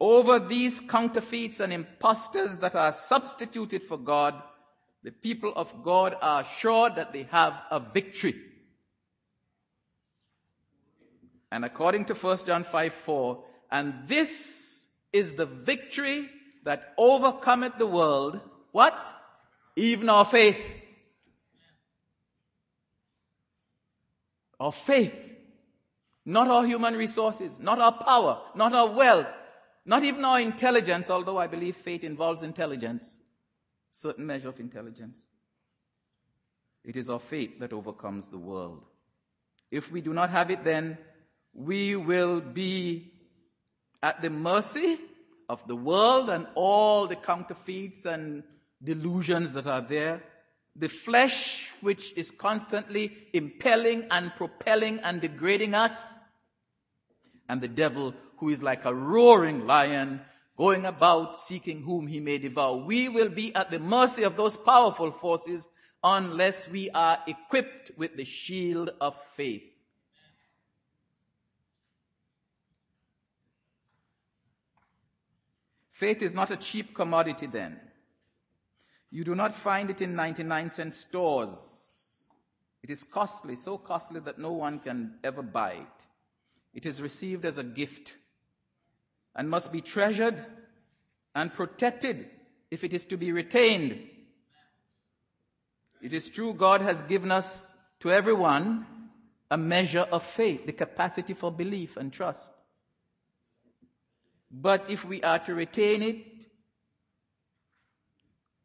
Over 0.00 0.38
these 0.38 0.80
counterfeits 0.80 1.60
and 1.60 1.72
impostors 1.72 2.58
that 2.58 2.74
are 2.74 2.92
substituted 2.92 3.82
for 3.82 3.98
God, 3.98 4.34
the 5.02 5.12
people 5.12 5.52
of 5.54 5.82
God 5.82 6.16
are 6.20 6.44
sure 6.44 6.90
that 6.90 7.12
they 7.12 7.24
have 7.24 7.56
a 7.70 7.80
victory. 7.80 8.34
And 11.52 11.64
according 11.64 12.06
to 12.06 12.14
1 12.14 12.38
John 12.46 12.64
5 12.64 12.92
4, 13.04 13.44
and 13.70 13.94
this 14.06 14.86
is 15.12 15.34
the 15.34 15.46
victory 15.46 16.28
that 16.64 16.94
overcometh 16.98 17.78
the 17.78 17.86
world. 17.86 18.40
What? 18.72 18.94
Even 19.76 20.08
our 20.08 20.24
faith. 20.24 20.60
Our 24.58 24.72
faith. 24.72 25.32
Not 26.24 26.48
our 26.48 26.66
human 26.66 26.94
resources, 26.94 27.58
not 27.60 27.78
our 27.78 27.92
power, 27.92 28.42
not 28.56 28.72
our 28.72 28.92
wealth, 28.92 29.28
not 29.84 30.02
even 30.02 30.24
our 30.24 30.40
intelligence, 30.40 31.08
although 31.08 31.38
I 31.38 31.46
believe 31.46 31.76
faith 31.76 32.02
involves 32.02 32.42
intelligence, 32.42 33.16
certain 33.92 34.26
measure 34.26 34.48
of 34.48 34.58
intelligence. 34.58 35.20
It 36.84 36.96
is 36.96 37.10
our 37.10 37.20
faith 37.20 37.60
that 37.60 37.72
overcomes 37.72 38.26
the 38.26 38.38
world. 38.38 38.84
If 39.70 39.92
we 39.92 40.00
do 40.00 40.12
not 40.12 40.30
have 40.30 40.50
it, 40.50 40.64
then 40.64 40.98
we 41.54 41.94
will 41.94 42.40
be 42.40 43.12
at 44.02 44.22
the 44.22 44.30
mercy 44.30 44.98
of 45.48 45.66
the 45.66 45.76
world 45.76 46.28
and 46.30 46.46
all 46.54 47.06
the 47.06 47.16
counterfeits 47.16 48.04
and 48.04 48.42
delusions 48.82 49.52
that 49.54 49.66
are 49.66 49.82
there. 49.82 50.22
The 50.76 50.88
flesh, 50.88 51.72
which 51.80 52.12
is 52.16 52.30
constantly 52.30 53.16
impelling 53.32 54.06
and 54.10 54.30
propelling 54.36 55.00
and 55.00 55.20
degrading 55.20 55.74
us. 55.74 56.18
And 57.48 57.60
the 57.60 57.68
devil, 57.68 58.14
who 58.38 58.50
is 58.50 58.62
like 58.62 58.84
a 58.84 58.94
roaring 58.94 59.66
lion, 59.66 60.20
going 60.58 60.84
about 60.84 61.36
seeking 61.36 61.82
whom 61.82 62.06
he 62.06 62.20
may 62.20 62.38
devour. 62.38 62.78
We 62.78 63.08
will 63.08 63.28
be 63.28 63.54
at 63.54 63.70
the 63.70 63.78
mercy 63.78 64.24
of 64.24 64.36
those 64.36 64.56
powerful 64.56 65.12
forces 65.12 65.68
unless 66.02 66.68
we 66.68 66.90
are 66.90 67.18
equipped 67.26 67.92
with 67.96 68.16
the 68.16 68.24
shield 68.24 68.90
of 69.00 69.16
faith. 69.36 69.64
Faith 75.98 76.20
is 76.20 76.34
not 76.34 76.50
a 76.50 76.56
cheap 76.58 76.94
commodity 76.94 77.46
then. 77.46 77.80
You 79.10 79.24
do 79.24 79.34
not 79.34 79.54
find 79.54 79.88
it 79.88 80.02
in 80.02 80.14
99 80.14 80.68
cent 80.68 80.92
stores. 80.92 81.86
It 82.82 82.90
is 82.90 83.02
costly, 83.02 83.56
so 83.56 83.78
costly 83.78 84.20
that 84.20 84.38
no 84.38 84.52
one 84.52 84.78
can 84.78 85.14
ever 85.24 85.40
buy 85.42 85.72
it. 85.72 86.06
It 86.74 86.84
is 86.84 87.00
received 87.00 87.46
as 87.46 87.56
a 87.56 87.64
gift 87.64 88.14
and 89.34 89.48
must 89.48 89.72
be 89.72 89.80
treasured 89.80 90.44
and 91.34 91.52
protected 91.54 92.28
if 92.70 92.84
it 92.84 92.92
is 92.92 93.06
to 93.06 93.16
be 93.16 93.32
retained. 93.32 93.98
It 96.02 96.12
is 96.12 96.28
true 96.28 96.52
God 96.52 96.82
has 96.82 97.00
given 97.02 97.32
us 97.32 97.72
to 98.00 98.12
everyone 98.12 98.84
a 99.50 99.56
measure 99.56 100.06
of 100.12 100.22
faith, 100.22 100.66
the 100.66 100.72
capacity 100.72 101.32
for 101.32 101.50
belief 101.50 101.96
and 101.96 102.12
trust. 102.12 102.52
But 104.58 104.88
if 104.88 105.04
we 105.04 105.22
are 105.22 105.38
to 105.40 105.54
retain 105.54 106.02
it, 106.02 106.24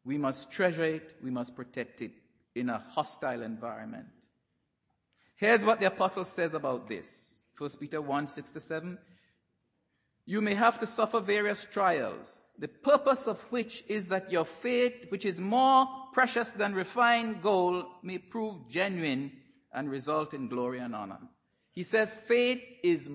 we 0.04 0.16
must 0.16 0.50
treasure 0.50 0.84
it, 0.84 1.14
we 1.22 1.30
must 1.30 1.54
protect 1.54 2.00
it 2.00 2.12
in 2.54 2.70
a 2.70 2.78
hostile 2.78 3.42
environment. 3.42 4.06
Here's 5.36 5.62
what 5.62 5.80
the 5.80 5.86
apostle 5.86 6.24
says 6.24 6.54
about 6.54 6.88
this. 6.88 7.44
1 7.58 7.70
Peter 7.78 8.00
1, 8.00 8.26
6 8.26 8.52
to 8.52 8.60
7. 8.60 8.98
You 10.24 10.40
may 10.40 10.54
have 10.54 10.78
to 10.80 10.86
suffer 10.86 11.20
various 11.20 11.66
trials, 11.66 12.40
the 12.58 12.68
purpose 12.68 13.26
of 13.26 13.40
which 13.50 13.84
is 13.86 14.08
that 14.08 14.32
your 14.32 14.46
faith, 14.46 15.10
which 15.10 15.26
is 15.26 15.42
more 15.42 15.86
precious 16.14 16.52
than 16.52 16.74
refined 16.74 17.42
gold, 17.42 17.84
may 18.02 18.16
prove 18.16 18.66
genuine 18.70 19.32
and 19.74 19.90
result 19.90 20.32
in 20.32 20.48
glory 20.48 20.78
and 20.78 20.94
honor. 20.94 21.18
He 21.72 21.82
says 21.82 22.14
faith 22.26 22.62
is 22.82 23.10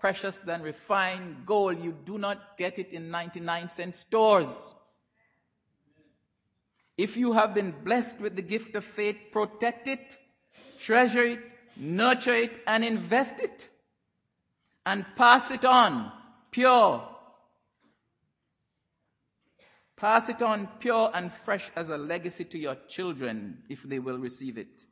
precious 0.00 0.38
than 0.38 0.62
refined 0.62 1.46
gold. 1.46 1.82
You 1.82 1.92
do 1.92 2.18
not 2.18 2.56
get 2.58 2.78
it 2.78 2.92
in 2.92 3.10
99 3.10 3.68
cent 3.68 3.94
stores. 3.94 4.74
If 6.96 7.16
you 7.16 7.32
have 7.32 7.54
been 7.54 7.74
blessed 7.84 8.20
with 8.20 8.36
the 8.36 8.42
gift 8.42 8.76
of 8.76 8.84
faith, 8.84 9.16
protect 9.32 9.88
it, 9.88 10.16
treasure 10.78 11.24
it, 11.24 11.40
nurture 11.76 12.34
it, 12.34 12.60
and 12.66 12.84
invest 12.84 13.40
it. 13.40 13.68
And 14.86 15.04
pass 15.16 15.50
it 15.50 15.64
on 15.64 16.12
pure. 16.50 17.02
Pass 19.96 20.28
it 20.28 20.42
on 20.42 20.68
pure 20.78 21.10
and 21.14 21.32
fresh 21.44 21.70
as 21.74 21.88
a 21.88 21.96
legacy 21.96 22.44
to 22.44 22.58
your 22.58 22.76
children 22.88 23.62
if 23.68 23.82
they 23.82 23.98
will 23.98 24.18
receive 24.18 24.58
it. 24.58 24.84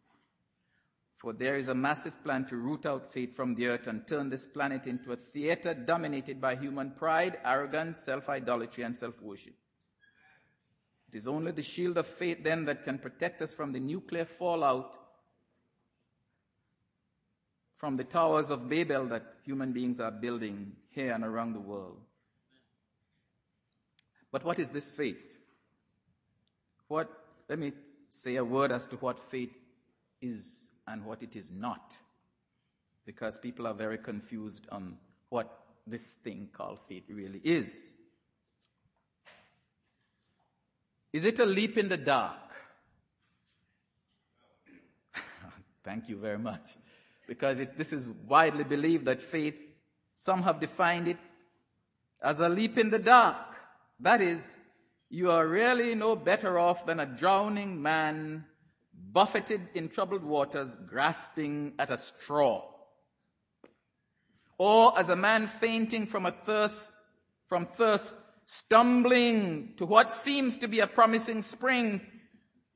For 1.22 1.32
there 1.32 1.56
is 1.56 1.68
a 1.68 1.74
massive 1.74 2.20
plan 2.24 2.46
to 2.48 2.56
root 2.56 2.84
out 2.84 3.12
faith 3.12 3.36
from 3.36 3.54
the 3.54 3.68
earth 3.68 3.86
and 3.86 4.06
turn 4.08 4.28
this 4.28 4.44
planet 4.44 4.88
into 4.88 5.12
a 5.12 5.16
theater 5.16 5.72
dominated 5.72 6.40
by 6.40 6.56
human 6.56 6.90
pride, 6.90 7.38
arrogance, 7.44 7.98
self-idolatry, 7.98 8.82
and 8.82 8.96
self-worship. 8.96 9.54
It 11.08 11.16
is 11.16 11.28
only 11.28 11.52
the 11.52 11.62
shield 11.62 11.96
of 11.96 12.08
faith 12.08 12.42
then 12.42 12.64
that 12.64 12.82
can 12.82 12.98
protect 12.98 13.40
us 13.40 13.52
from 13.52 13.72
the 13.72 13.78
nuclear 13.78 14.24
fallout 14.24 14.96
from 17.76 17.94
the 17.96 18.04
towers 18.04 18.50
of 18.50 18.68
Babel 18.68 19.06
that 19.06 19.22
human 19.44 19.72
beings 19.72 20.00
are 20.00 20.10
building 20.10 20.72
here 20.90 21.12
and 21.12 21.24
around 21.24 21.52
the 21.52 21.60
world. 21.60 22.00
But 24.32 24.44
what 24.44 24.58
is 24.58 24.70
this 24.70 24.90
faith? 24.90 25.36
What, 26.88 27.08
let 27.48 27.58
me 27.58 27.72
say 28.08 28.36
a 28.36 28.44
word 28.44 28.72
as 28.72 28.86
to 28.88 28.96
what 28.96 29.18
faith 29.30 29.50
is 30.22 30.70
and 30.86 31.04
what 31.04 31.22
it 31.22 31.36
is 31.36 31.52
not. 31.52 31.96
Because 33.04 33.36
people 33.36 33.66
are 33.66 33.74
very 33.74 33.98
confused 33.98 34.66
on 34.70 34.96
what 35.28 35.58
this 35.86 36.14
thing 36.24 36.48
called 36.52 36.78
faith 36.88 37.04
really 37.08 37.40
is. 37.44 37.90
Is 41.12 41.24
it 41.24 41.40
a 41.40 41.44
leap 41.44 41.76
in 41.76 41.88
the 41.88 41.96
dark? 41.96 42.38
Thank 45.84 46.08
you 46.08 46.16
very 46.16 46.38
much. 46.38 46.76
Because 47.26 47.60
it, 47.60 47.76
this 47.76 47.92
is 47.92 48.08
widely 48.26 48.64
believed 48.64 49.04
that 49.06 49.20
faith, 49.20 49.56
some 50.16 50.42
have 50.42 50.60
defined 50.60 51.08
it 51.08 51.18
as 52.22 52.40
a 52.40 52.48
leap 52.48 52.78
in 52.78 52.90
the 52.90 52.98
dark. 52.98 53.56
That 54.00 54.22
is, 54.22 54.56
you 55.10 55.30
are 55.30 55.46
really 55.46 55.94
no 55.94 56.16
better 56.16 56.58
off 56.58 56.86
than 56.86 57.00
a 57.00 57.06
drowning 57.06 57.82
man 57.82 58.44
buffeted 59.10 59.60
in 59.74 59.88
troubled 59.88 60.24
waters, 60.24 60.76
grasping 60.86 61.74
at 61.78 61.90
a 61.90 61.96
straw. 61.96 62.64
Or 64.58 64.98
as 64.98 65.10
a 65.10 65.16
man 65.16 65.48
fainting 65.60 66.06
from 66.06 66.26
a 66.26 66.32
thirst, 66.32 66.92
from 67.48 67.66
thirst, 67.66 68.14
stumbling 68.44 69.74
to 69.76 69.86
what 69.86 70.10
seems 70.10 70.58
to 70.58 70.68
be 70.68 70.80
a 70.80 70.86
promising 70.86 71.42
spring, 71.42 72.00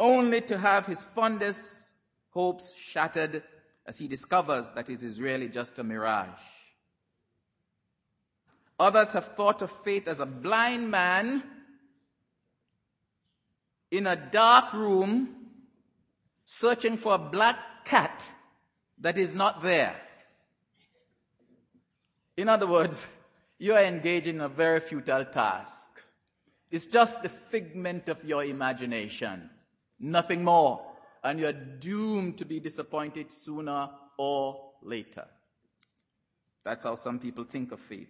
only 0.00 0.40
to 0.42 0.58
have 0.58 0.86
his 0.86 1.04
fondest 1.14 1.92
hopes 2.30 2.74
shattered 2.74 3.42
as 3.86 3.98
he 3.98 4.08
discovers 4.08 4.70
that 4.70 4.90
it 4.90 5.02
is 5.02 5.20
really 5.20 5.48
just 5.48 5.78
a 5.78 5.84
mirage. 5.84 6.42
Others 8.78 9.14
have 9.14 9.36
thought 9.36 9.62
of 9.62 9.70
faith 9.84 10.06
as 10.06 10.20
a 10.20 10.26
blind 10.26 10.90
man 10.90 11.42
in 13.90 14.06
a 14.06 14.16
dark 14.16 14.74
room 14.74 15.45
searching 16.46 16.96
for 16.96 17.14
a 17.14 17.18
black 17.18 17.58
cat 17.84 18.32
that 19.00 19.18
is 19.18 19.34
not 19.34 19.60
there. 19.62 19.94
In 22.36 22.48
other 22.48 22.66
words, 22.66 23.08
you 23.58 23.74
are 23.74 23.82
engaged 23.82 24.26
in 24.26 24.40
a 24.40 24.48
very 24.48 24.80
futile 24.80 25.24
task. 25.24 25.90
It's 26.70 26.86
just 26.86 27.24
a 27.24 27.28
figment 27.28 28.08
of 28.08 28.22
your 28.24 28.44
imagination, 28.44 29.50
nothing 29.98 30.44
more. 30.44 30.82
And 31.22 31.40
you're 31.40 31.52
doomed 31.52 32.38
to 32.38 32.44
be 32.44 32.60
disappointed 32.60 33.32
sooner 33.32 33.90
or 34.16 34.70
later. 34.82 35.26
That's 36.64 36.84
how 36.84 36.94
some 36.96 37.18
people 37.18 37.44
think 37.44 37.72
of 37.72 37.80
faith. 37.80 38.08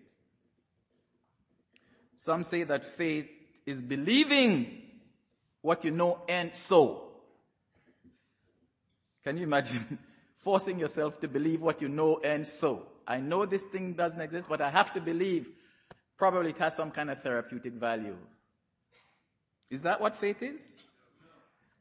Some 2.17 2.45
say 2.45 2.65
that 2.65 2.85
faith 2.85 3.29
is 3.65 3.81
believing 3.81 4.83
what 5.63 5.85
you 5.85 5.91
know 5.91 6.19
and 6.29 6.55
so. 6.55 7.06
Can 9.27 9.39
you 9.39 9.43
imagine 9.43 9.99
forcing 10.45 10.79
yourself 10.79 11.19
to 11.19 11.27
believe 11.27 11.61
what 11.61 11.83
you 11.83 11.89
know 11.89 12.21
and 12.23 12.47
so? 12.47 12.87
I 13.09 13.19
know 13.19 13.45
this 13.45 13.65
thing 13.65 13.95
doesn't 13.95 14.21
exist, 14.21 14.47
but 14.49 14.61
I 14.61 14.71
have 14.71 14.93
to 14.93 15.01
believe. 15.01 15.49
Probably 16.17 16.51
it 16.51 16.59
has 16.59 16.77
some 16.77 16.93
kind 16.93 17.11
of 17.11 17.21
therapeutic 17.25 17.73
value. 17.73 18.17
Is 19.69 19.83
that 19.83 20.01
what 20.01 20.15
faith 20.15 20.45
is? 20.45 20.77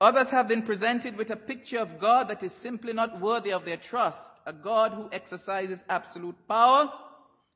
Others 0.02 0.32
have 0.32 0.48
been 0.48 0.64
presented 0.64 1.18
with 1.18 1.30
a 1.30 1.36
picture 1.36 1.78
of 1.78 2.00
God 2.00 2.30
that 2.30 2.42
is 2.42 2.52
simply 2.52 2.94
not 2.94 3.22
worthy 3.22 3.54
of 3.54 3.64
their 3.64 3.78
trust. 3.78 4.34
A 4.48 4.52
God 4.52 4.94
who 4.94 5.08
exercises 5.12 5.86
absolute 5.88 6.48
power, 6.48 6.92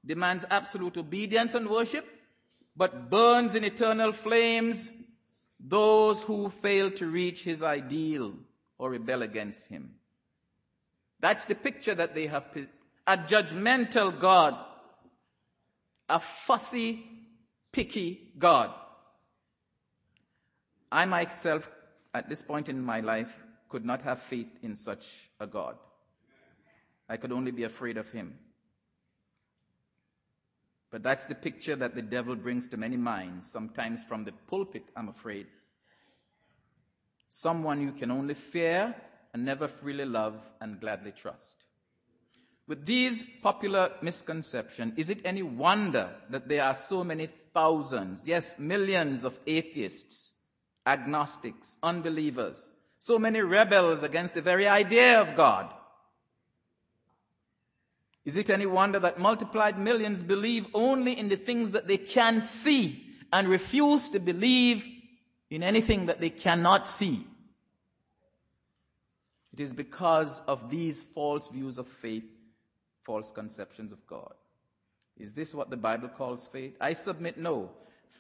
demands 0.06 0.46
absolute 0.52 0.98
obedience 0.98 1.56
and 1.56 1.68
worship, 1.68 2.06
but 2.78 3.10
burns 3.10 3.56
in 3.56 3.64
eternal 3.64 4.12
flames 4.12 4.92
those 5.60 6.22
who 6.22 6.48
fail 6.50 6.92
to 6.92 7.08
reach 7.08 7.44
his 7.44 7.64
ideal 7.64 8.36
or 8.80 8.90
rebel 8.90 9.22
against 9.22 9.68
him. 9.68 9.92
That's 11.20 11.46
the 11.46 11.54
picture 11.54 11.94
that 11.94 12.16
they 12.16 12.28
have. 12.28 12.46
A 13.06 13.18
judgmental 13.18 14.18
God. 14.18 14.56
A 16.08 16.20
fussy, 16.20 17.06
picky 17.72 18.32
God. 18.40 18.74
I 20.92 21.06
myself, 21.06 21.70
at 22.16 22.30
this 22.30 22.42
point 22.42 22.68
in 22.70 22.82
my 22.84 23.02
life, 23.02 23.32
could 23.68 23.86
not 23.86 24.02
have 24.02 24.24
faith 24.24 24.48
in 24.64 24.76
such 24.76 25.08
a 25.40 25.46
God. 25.46 25.76
I 27.08 27.18
could 27.18 27.32
only 27.32 27.52
be 27.52 27.64
afraid 27.64 27.98
of 27.98 28.10
him. 28.10 28.40
But 30.90 31.04
that's 31.04 31.28
the 31.28 31.36
picture 31.36 31.76
that 31.76 31.94
the 31.94 32.02
devil 32.02 32.36
brings 32.36 32.68
to 32.70 32.78
many 32.78 32.98
minds, 32.98 33.52
sometimes 33.52 34.04
from 34.04 34.24
the 34.24 34.32
pulpit, 34.48 34.90
I'm 34.96 35.10
afraid 35.10 35.46
someone 37.30 37.82
you 37.82 37.94
can 37.94 38.12
only 38.12 38.34
fear 38.34 38.94
and 39.34 39.46
never 39.46 39.68
freely 39.68 40.06
love 40.06 40.36
and 40.60 40.80
gladly 40.82 41.12
trust. 41.12 41.64
With 42.68 42.86
these 42.86 43.24
popular 43.42 43.92
misconceptions, 44.02 44.94
is 44.98 45.10
it 45.10 45.22
any 45.26 45.42
wonder 45.42 46.14
that 46.30 46.48
there 46.48 46.64
are 46.64 46.74
so 46.76 47.04
many 47.04 47.28
thousands, 47.28 48.28
yes, 48.28 48.60
millions 48.60 49.26
of 49.26 49.40
atheists, 49.48 50.34
agnostics, 50.86 51.78
unbelievers, 51.82 52.70
so 53.00 53.18
many 53.18 53.42
rebels 53.42 54.04
against 54.04 54.34
the 54.34 54.42
very 54.42 54.68
idea 54.68 55.22
of 55.22 55.36
God. 55.36 55.74
Is 58.26 58.38
it 58.38 58.50
any 58.50 58.66
wonder 58.66 59.00
that 59.00 59.18
multiplied 59.18 59.80
millions 59.80 60.22
believe 60.22 60.68
only 60.74 61.18
in 61.18 61.30
the 61.30 61.38
things 61.38 61.72
that 61.72 61.88
they 61.88 61.98
can 61.98 62.42
see 62.42 63.04
and 63.32 63.48
refuse 63.48 64.10
to 64.10 64.20
believe 64.20 64.86
in 65.50 65.64
anything 65.64 66.08
that 66.08 66.20
they 66.20 66.30
cannot 66.30 66.88
see? 66.88 67.26
It 69.54 69.60
is 69.60 69.74
because 69.74 70.42
of 70.48 70.70
these 70.70 71.02
false 71.02 71.48
views 71.48 71.78
of 71.80 71.88
faith, 71.88 72.26
false 73.04 73.32
conceptions 73.32 73.92
of 73.92 74.06
God. 74.08 74.34
Is 75.18 75.34
this 75.34 75.54
what 75.54 75.70
the 75.70 75.78
Bible 75.78 76.08
calls 76.08 76.48
faith? 76.48 76.76
I 76.80 76.94
submit 76.94 77.38
no. 77.38 77.72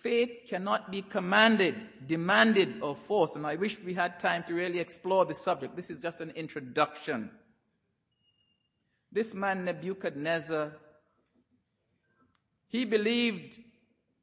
Faith 0.03 0.47
cannot 0.47 0.91
be 0.91 1.01
commanded, 1.01 1.75
demanded, 2.07 2.81
or 2.81 2.95
forced. 2.95 3.35
And 3.35 3.45
I 3.45 3.55
wish 3.55 3.79
we 3.79 3.93
had 3.93 4.19
time 4.19 4.43
to 4.47 4.53
really 4.53 4.79
explore 4.79 5.25
this 5.25 5.41
subject. 5.41 5.75
This 5.75 5.89
is 5.89 5.99
just 5.99 6.21
an 6.21 6.31
introduction. 6.31 7.29
This 9.11 9.33
man, 9.33 9.65
Nebuchadnezzar, 9.65 10.73
he 12.67 12.85
believed, 12.85 13.57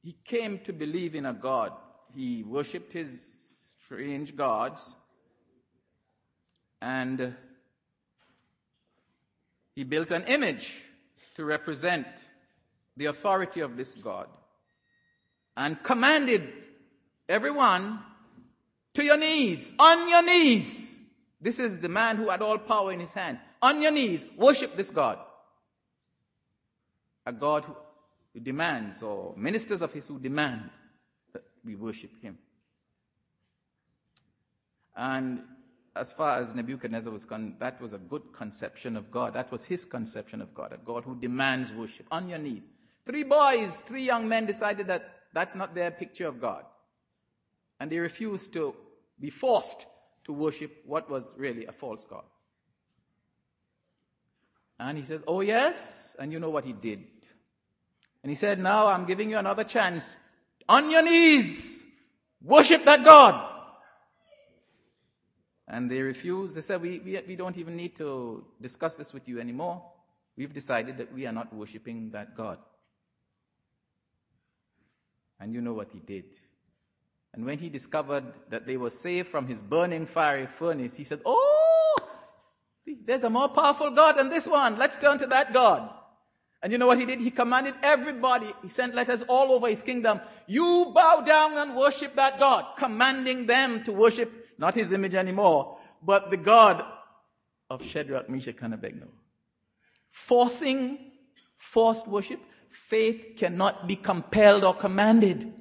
he 0.02 0.16
came 0.24 0.60
to 0.60 0.72
believe 0.72 1.14
in 1.14 1.26
a 1.26 1.34
God. 1.34 1.72
He 2.16 2.42
worshipped 2.42 2.94
his 2.94 3.76
strange 3.84 4.34
gods. 4.34 4.96
And 6.80 7.34
he 9.74 9.84
built 9.84 10.10
an 10.10 10.24
image 10.24 10.82
to 11.34 11.44
represent 11.44 12.06
the 12.96 13.06
authority 13.06 13.60
of 13.60 13.76
this 13.76 13.92
God 13.92 14.28
and 15.56 15.82
commanded 15.82 16.50
everyone 17.28 18.00
to 18.94 19.04
your 19.04 19.18
knees, 19.18 19.74
on 19.78 20.08
your 20.08 20.22
knees. 20.22 20.98
This 21.42 21.58
is 21.58 21.80
the 21.80 21.90
man 21.90 22.16
who 22.16 22.30
had 22.30 22.40
all 22.40 22.56
power 22.56 22.92
in 22.92 23.00
his 23.00 23.12
hands. 23.12 23.40
On 23.60 23.82
your 23.82 23.90
knees, 23.90 24.24
worship 24.38 24.74
this 24.74 24.88
God. 24.88 25.18
A 27.26 27.32
God 27.32 27.64
who, 27.64 28.40
demands, 28.40 29.02
or 29.02 29.34
ministers 29.36 29.82
of 29.82 29.92
his 29.92 30.08
who 30.08 30.18
demand 30.18 30.70
we 31.66 31.74
worship 31.74 32.10
him. 32.22 32.38
And 34.96 35.42
as 35.94 36.12
far 36.12 36.38
as 36.38 36.54
Nebuchadnezzar 36.54 37.12
was 37.12 37.24
concerned, 37.24 37.56
that 37.58 37.80
was 37.80 37.92
a 37.92 37.98
good 37.98 38.32
conception 38.32 38.96
of 38.96 39.10
God. 39.10 39.34
That 39.34 39.50
was 39.50 39.64
his 39.64 39.84
conception 39.84 40.40
of 40.40 40.54
God, 40.54 40.72
a 40.72 40.78
God 40.78 41.04
who 41.04 41.16
demands 41.16 41.72
worship 41.72 42.06
on 42.10 42.28
your 42.28 42.38
knees. 42.38 42.68
Three 43.04 43.24
boys, 43.24 43.82
three 43.82 44.04
young 44.04 44.28
men 44.28 44.46
decided 44.46 44.88
that 44.88 45.10
that's 45.32 45.54
not 45.54 45.74
their 45.74 45.90
picture 45.90 46.26
of 46.26 46.40
God. 46.40 46.64
And 47.78 47.90
they 47.90 47.98
refused 47.98 48.52
to 48.54 48.74
be 49.20 49.30
forced 49.30 49.86
to 50.24 50.32
worship 50.32 50.72
what 50.86 51.10
was 51.10 51.34
really 51.36 51.66
a 51.66 51.72
false 51.72 52.04
God. 52.04 52.24
And 54.78 54.98
he 54.98 55.04
says, 55.04 55.20
Oh, 55.26 55.40
yes. 55.40 56.16
And 56.18 56.32
you 56.32 56.40
know 56.40 56.50
what 56.50 56.64
he 56.64 56.72
did. 56.72 57.04
And 58.22 58.30
he 58.30 58.34
said, 58.34 58.58
Now 58.58 58.88
I'm 58.88 59.06
giving 59.06 59.30
you 59.30 59.38
another 59.38 59.64
chance. 59.64 60.16
On 60.68 60.90
your 60.90 61.02
knees, 61.02 61.84
worship 62.42 62.84
that 62.84 63.04
God. 63.04 63.52
And 65.68 65.90
they 65.90 66.00
refused. 66.00 66.54
They 66.54 66.60
said, 66.60 66.80
we, 66.80 67.00
we, 67.00 67.20
we 67.26 67.36
don't 67.36 67.58
even 67.58 67.76
need 67.76 67.96
to 67.96 68.44
discuss 68.60 68.96
this 68.96 69.12
with 69.12 69.28
you 69.28 69.40
anymore. 69.40 69.82
We've 70.36 70.52
decided 70.52 70.98
that 70.98 71.12
we 71.12 71.26
are 71.26 71.32
not 71.32 71.54
worshiping 71.54 72.10
that 72.12 72.36
God. 72.36 72.58
And 75.40 75.52
you 75.52 75.60
know 75.60 75.74
what 75.74 75.90
he 75.92 75.98
did. 75.98 76.24
And 77.34 77.44
when 77.44 77.58
he 77.58 77.68
discovered 77.68 78.24
that 78.50 78.66
they 78.66 78.76
were 78.76 78.90
saved 78.90 79.28
from 79.28 79.46
his 79.46 79.62
burning 79.62 80.06
fiery 80.06 80.46
furnace, 80.46 80.96
he 80.96 81.04
said, 81.04 81.20
Oh, 81.24 81.96
there's 83.04 83.24
a 83.24 83.30
more 83.30 83.48
powerful 83.48 83.90
God 83.90 84.16
than 84.16 84.28
this 84.28 84.46
one. 84.46 84.78
Let's 84.78 84.96
turn 84.96 85.18
to 85.18 85.26
that 85.28 85.52
God. 85.52 85.90
And 86.62 86.72
you 86.72 86.78
know 86.78 86.86
what 86.86 86.98
he 86.98 87.04
did? 87.04 87.20
He 87.20 87.30
commanded 87.30 87.74
everybody, 87.82 88.52
he 88.62 88.68
sent 88.68 88.94
letters 88.94 89.22
all 89.22 89.52
over 89.52 89.68
his 89.68 89.82
kingdom. 89.82 90.20
You 90.46 90.92
bow 90.94 91.20
down 91.20 91.56
and 91.58 91.76
worship 91.76 92.16
that 92.16 92.38
God, 92.38 92.76
commanding 92.76 93.46
them 93.46 93.84
to 93.84 93.92
worship 93.92 94.32
not 94.58 94.74
his 94.74 94.92
image 94.92 95.14
anymore, 95.14 95.78
but 96.02 96.30
the 96.30 96.36
God 96.36 96.84
of 97.68 97.84
Shadrach, 97.84 98.28
Meshach, 98.30 98.56
and 98.62 98.74
Abednego. 98.74 99.08
Forcing 100.10 100.98
forced 101.58 102.08
worship, 102.08 102.40
faith 102.88 103.34
cannot 103.36 103.86
be 103.86 103.96
compelled 103.96 104.64
or 104.64 104.74
commanded. 104.74 105.52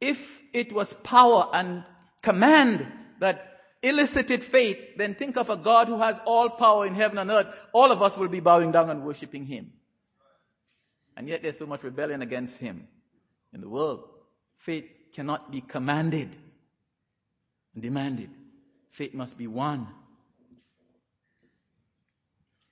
If 0.00 0.42
it 0.52 0.72
was 0.72 0.92
power 0.92 1.48
and 1.52 1.84
command 2.22 2.86
that 3.20 3.47
elicited 3.82 4.42
faith, 4.44 4.78
then 4.96 5.14
think 5.14 5.36
of 5.36 5.50
a 5.50 5.56
God 5.56 5.88
who 5.88 5.98
has 5.98 6.20
all 6.24 6.50
power 6.50 6.86
in 6.86 6.94
heaven 6.94 7.18
and 7.18 7.30
earth. 7.30 7.46
All 7.72 7.92
of 7.92 8.02
us 8.02 8.16
will 8.16 8.28
be 8.28 8.40
bowing 8.40 8.72
down 8.72 8.90
and 8.90 9.04
worshiping 9.04 9.44
Him. 9.44 9.72
And 11.16 11.28
yet 11.28 11.42
there's 11.42 11.58
so 11.58 11.66
much 11.66 11.82
rebellion 11.82 12.22
against 12.22 12.58
Him 12.58 12.86
in 13.52 13.60
the 13.60 13.68
world. 13.68 14.08
Faith 14.58 14.86
cannot 15.14 15.50
be 15.50 15.60
commanded 15.60 16.34
and 17.74 17.82
demanded. 17.82 18.30
Faith 18.90 19.14
must 19.14 19.38
be 19.38 19.46
won. 19.46 19.88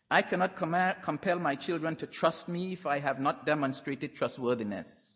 I 0.08 0.22
cannot 0.22 0.56
compel 0.56 1.38
my 1.40 1.56
children 1.56 1.96
to 1.96 2.06
trust 2.06 2.48
me 2.48 2.72
if 2.72 2.86
I 2.86 3.00
have 3.00 3.18
not 3.18 3.44
demonstrated 3.44 4.14
trustworthiness. 4.14 5.15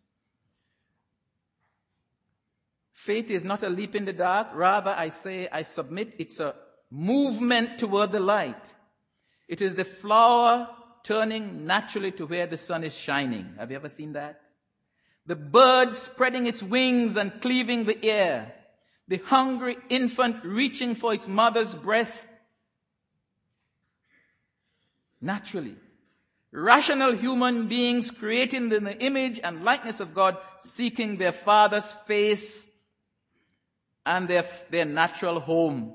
Faith 3.05 3.31
is 3.31 3.43
not 3.43 3.63
a 3.63 3.69
leap 3.69 3.95
in 3.95 4.05
the 4.05 4.13
dark. 4.13 4.49
Rather, 4.53 4.91
I 4.91 5.09
say, 5.09 5.47
I 5.51 5.63
submit, 5.63 6.13
it's 6.19 6.39
a 6.39 6.53
movement 6.91 7.79
toward 7.79 8.11
the 8.11 8.19
light. 8.19 8.75
It 9.47 9.63
is 9.63 9.73
the 9.73 9.85
flower 9.85 10.69
turning 11.03 11.65
naturally 11.65 12.11
to 12.11 12.27
where 12.27 12.45
the 12.45 12.57
sun 12.57 12.83
is 12.83 12.95
shining. 12.95 13.55
Have 13.57 13.71
you 13.71 13.77
ever 13.77 13.89
seen 13.89 14.13
that? 14.13 14.39
The 15.25 15.35
bird 15.35 15.95
spreading 15.95 16.45
its 16.45 16.61
wings 16.61 17.17
and 17.17 17.41
cleaving 17.41 17.85
the 17.85 18.05
air. 18.05 18.53
The 19.07 19.17
hungry 19.17 19.77
infant 19.89 20.45
reaching 20.45 20.93
for 20.93 21.11
its 21.11 21.27
mother's 21.27 21.73
breast. 21.73 22.27
Naturally. 25.19 25.75
Rational 26.51 27.15
human 27.15 27.67
beings 27.67 28.11
created 28.11 28.71
in 28.71 28.83
the 28.83 29.03
image 29.03 29.39
and 29.43 29.63
likeness 29.63 30.01
of 30.01 30.13
God, 30.13 30.37
seeking 30.59 31.17
their 31.17 31.31
father's 31.31 31.93
face 32.05 32.67
and 34.05 34.27
their, 34.27 34.45
their 34.69 34.85
natural 34.85 35.39
home. 35.39 35.93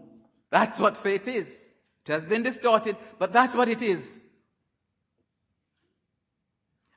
That's 0.51 0.79
what 0.79 0.97
faith 0.97 1.29
is. 1.29 1.71
It 2.07 2.13
has 2.13 2.25
been 2.25 2.43
distorted, 2.43 2.97
but 3.19 3.33
that's 3.33 3.55
what 3.55 3.69
it 3.69 3.83
is. 3.83 4.23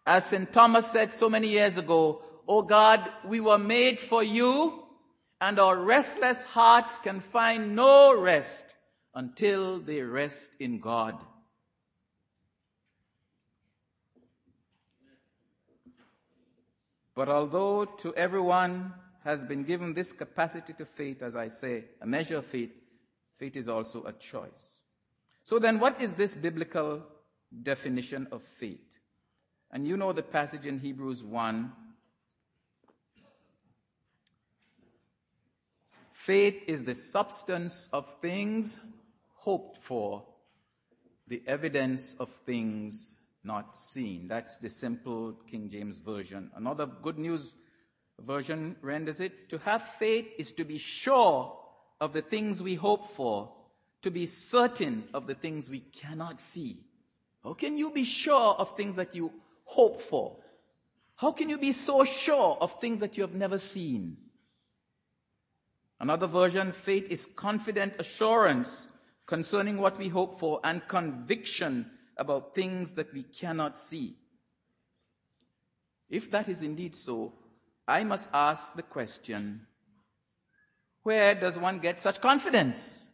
As 0.05 0.25
St. 0.25 0.51
Thomas 0.51 0.91
said 0.91 1.11
so 1.11 1.29
many 1.29 1.49
years 1.49 1.77
ago, 1.77 2.21
Oh 2.47 2.63
God, 2.63 3.07
we 3.25 3.39
were 3.39 3.59
made 3.59 3.99
for 3.99 4.23
you, 4.23 4.83
and 5.39 5.59
our 5.59 5.77
restless 5.77 6.43
hearts 6.43 6.97
can 6.97 7.19
find 7.19 7.75
no 7.75 8.19
rest 8.19 8.75
until 9.13 9.79
they 9.79 10.01
rest 10.01 10.51
in 10.59 10.79
God. 10.79 11.15
But 17.15 17.29
although 17.29 17.85
to 17.85 18.15
everyone 18.15 18.93
has 19.23 19.43
been 19.43 19.63
given 19.63 19.93
this 19.93 20.11
capacity 20.11 20.73
to 20.73 20.85
faith, 20.85 21.21
as 21.21 21.35
I 21.35 21.49
say, 21.49 21.85
a 22.01 22.07
measure 22.07 22.37
of 22.37 22.45
faith, 22.45 22.71
faith 23.37 23.55
is 23.55 23.67
also 23.67 24.03
a 24.03 24.13
choice. 24.13 24.81
So 25.43 25.59
then, 25.59 25.79
what 25.79 26.01
is 26.01 26.13
this 26.13 26.35
biblical 26.35 27.03
definition 27.63 28.27
of 28.31 28.43
faith? 28.59 28.79
And 29.71 29.87
you 29.87 29.97
know 29.97 30.13
the 30.13 30.23
passage 30.23 30.65
in 30.65 30.79
Hebrews 30.79 31.23
1. 31.23 31.71
Faith 36.25 36.63
is 36.67 36.83
the 36.83 36.95
substance 36.95 37.89
of 37.91 38.05
things 38.21 38.79
hoped 39.35 39.77
for, 39.83 40.23
the 41.27 41.41
evidence 41.47 42.15
of 42.19 42.29
things 42.45 43.15
not 43.43 43.75
seen. 43.75 44.27
That's 44.27 44.57
the 44.57 44.69
simple 44.69 45.33
King 45.49 45.69
James 45.69 45.97
Version. 45.97 46.51
Another 46.55 46.85
good 46.85 47.17
news 47.17 47.55
version 48.25 48.75
renders 48.81 49.19
it 49.19 49.49
to 49.49 49.57
have 49.59 49.83
faith 49.99 50.27
is 50.37 50.51
to 50.53 50.65
be 50.65 50.77
sure 50.77 51.57
of 51.99 52.13
the 52.13 52.21
things 52.21 52.63
we 52.63 52.75
hope 52.75 53.11
for, 53.11 53.51
to 54.01 54.11
be 54.11 54.25
certain 54.25 55.07
of 55.13 55.27
the 55.27 55.35
things 55.35 55.69
we 55.69 55.79
cannot 55.79 56.39
see. 56.39 56.79
How 57.43 57.53
can 57.53 57.77
you 57.77 57.91
be 57.91 58.03
sure 58.03 58.55
of 58.57 58.75
things 58.75 58.95
that 58.97 59.15
you 59.15 59.31
hope 59.65 60.01
for? 60.01 60.37
How 61.15 61.31
can 61.31 61.49
you 61.49 61.57
be 61.57 61.71
so 61.71 62.03
sure 62.05 62.57
of 62.61 62.79
things 62.79 63.01
that 63.01 63.17
you 63.17 63.23
have 63.23 63.33
never 63.33 63.59
seen? 63.59 64.17
Another 65.99 66.27
version, 66.27 66.71
faith 66.71 67.07
is 67.09 67.27
confident 67.35 67.95
assurance 67.99 68.87
concerning 69.25 69.77
what 69.77 69.97
we 69.97 70.07
hope 70.07 70.39
for 70.39 70.61
and 70.63 70.87
conviction 70.87 71.89
about 72.17 72.55
things 72.55 72.93
that 72.93 73.13
we 73.13 73.23
cannot 73.23 73.77
see. 73.77 74.15
If 76.09 76.31
that 76.31 76.49
is 76.49 76.63
indeed 76.63 76.95
so, 76.95 77.33
I 77.89 78.03
must 78.03 78.29
ask 78.31 78.75
the 78.75 78.83
question, 78.83 79.65
where 81.01 81.33
does 81.33 81.57
one 81.57 81.79
get 81.79 81.99
such 81.99 82.21
confidence? 82.21 83.09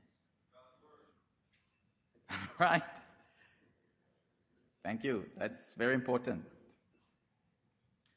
right? 2.60 2.84
Thank 4.84 5.06
you. 5.06 5.26
That's 5.38 5.74
very 5.76 5.94
important. 5.94 6.44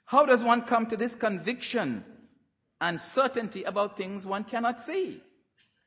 How 0.05 0.27
does 0.27 0.43
one 0.43 0.63
come 0.63 0.87
to 0.87 0.97
this 0.97 1.15
conviction 1.15 2.05
and 2.81 3.01
certainty 3.01 3.63
about 3.63 3.97
things 3.97 4.27
one 4.27 4.43
cannot 4.43 4.81
see? 4.81 5.23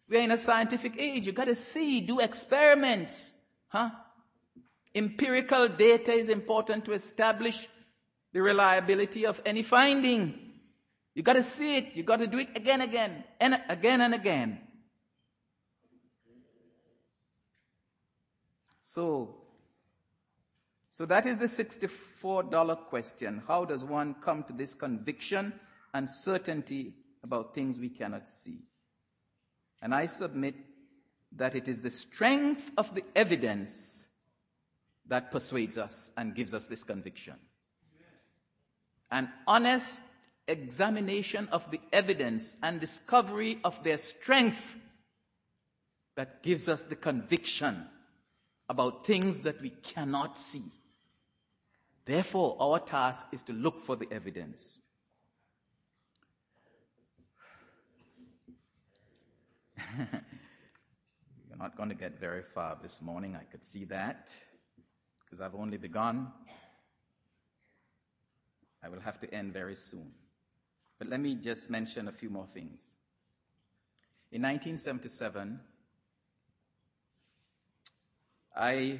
We're 0.07 0.21
in 0.21 0.31
a 0.31 0.37
scientific 0.37 0.95
age. 0.97 1.25
You've 1.25 1.35
gotta 1.35 1.55
see, 1.55 1.99
do 1.99 2.19
experiments. 2.19 3.35
Huh? 3.67 3.89
Empirical 4.95 5.67
data 5.67 6.13
is 6.13 6.29
important 6.29 6.85
to 6.85 6.93
establish 6.93 7.67
the 8.31 8.41
reliability 8.41 9.25
of 9.25 9.41
any 9.45 9.63
finding. 9.63 10.40
You 11.13 11.23
gotta 11.23 11.43
see 11.43 11.77
it. 11.77 11.95
You 11.95 12.03
gotta 12.03 12.27
do 12.27 12.39
it 12.39 12.49
again, 12.55 12.81
again, 12.81 13.23
and 13.39 13.59
again 13.67 14.01
and 14.01 14.13
again. 14.13 14.59
So, 18.81 19.35
so 20.89 21.05
that 21.05 21.25
is 21.25 21.37
the 21.37 21.45
$64 21.45 22.89
question. 22.89 23.41
How 23.47 23.65
does 23.65 23.83
one 23.83 24.15
come 24.21 24.43
to 24.43 24.53
this 24.53 24.73
conviction 24.73 25.53
and 25.93 26.09
certainty 26.09 26.93
about 27.23 27.55
things 27.55 27.79
we 27.79 27.89
cannot 27.89 28.27
see? 28.27 28.59
And 29.81 29.95
I 29.95 30.05
submit 30.05 30.55
that 31.37 31.55
it 31.55 31.67
is 31.67 31.81
the 31.81 31.89
strength 31.89 32.69
of 32.77 32.93
the 32.93 33.03
evidence 33.15 34.05
that 35.07 35.31
persuades 35.31 35.77
us 35.77 36.11
and 36.17 36.35
gives 36.35 36.53
us 36.53 36.67
this 36.67 36.83
conviction. 36.83 37.35
An 39.09 39.29
honest 39.47 40.01
examination 40.47 41.47
of 41.51 41.69
the 41.71 41.79
evidence 41.93 42.57
and 42.61 42.79
discovery 42.79 43.59
of 43.63 43.83
their 43.83 43.97
strength 43.97 44.75
that 46.15 46.43
gives 46.43 46.67
us 46.67 46.83
the 46.83 46.95
conviction 46.95 47.85
about 48.69 49.05
things 49.05 49.41
that 49.41 49.61
we 49.61 49.69
cannot 49.69 50.37
see. 50.37 50.63
Therefore, 52.05 52.57
our 52.59 52.79
task 52.79 53.27
is 53.31 53.43
to 53.43 53.53
look 53.53 53.79
for 53.79 53.95
the 53.95 54.07
evidence. 54.11 54.77
You're 59.97 61.57
not 61.57 61.77
going 61.77 61.89
to 61.89 61.95
get 61.95 62.19
very 62.19 62.43
far 62.43 62.77
this 62.81 63.01
morning, 63.01 63.35
I 63.35 63.43
could 63.43 63.63
see 63.63 63.85
that, 63.85 64.31
because 65.23 65.41
I've 65.41 65.55
only 65.55 65.77
begun. 65.77 66.31
I 68.83 68.89
will 68.89 68.99
have 69.01 69.19
to 69.21 69.33
end 69.33 69.53
very 69.53 69.75
soon. 69.75 70.11
But 71.01 71.09
let 71.09 71.19
me 71.19 71.33
just 71.33 71.67
mention 71.71 72.07
a 72.07 72.11
few 72.11 72.29
more 72.29 72.45
things. 72.45 72.95
In 74.31 74.43
1977, 74.43 75.59
I 78.55 78.99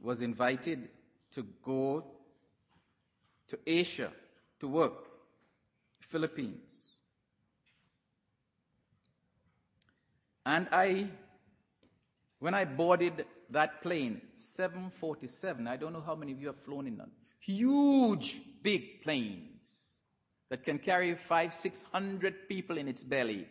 was 0.00 0.22
invited 0.22 0.88
to 1.32 1.44
go 1.64 2.04
to 3.48 3.58
Asia 3.66 4.12
to 4.60 4.68
work, 4.68 5.08
Philippines. 5.98 6.90
And 10.46 10.68
I, 10.70 11.08
when 12.38 12.54
I 12.54 12.66
boarded 12.66 13.26
that 13.50 13.82
plane, 13.82 14.20
747, 14.36 15.66
I 15.66 15.76
don't 15.76 15.92
know 15.92 16.04
how 16.06 16.14
many 16.14 16.30
of 16.30 16.40
you 16.40 16.46
have 16.46 16.62
flown 16.62 16.86
in 16.86 16.98
them, 16.98 17.10
huge, 17.40 18.40
big 18.62 19.02
planes 19.02 19.53
that 20.50 20.64
can 20.64 20.78
carry 20.78 21.14
five, 21.14 21.54
six 21.54 21.82
hundred 21.92 22.48
people 22.48 22.78
in 22.78 22.88
its 22.88 23.04
belly. 23.04 23.48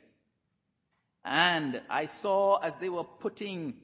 And 1.26 1.82
I 1.90 2.06
saw 2.06 2.58
as 2.58 2.76
they 2.76 2.90
were 2.90 3.04
putting 3.04 3.76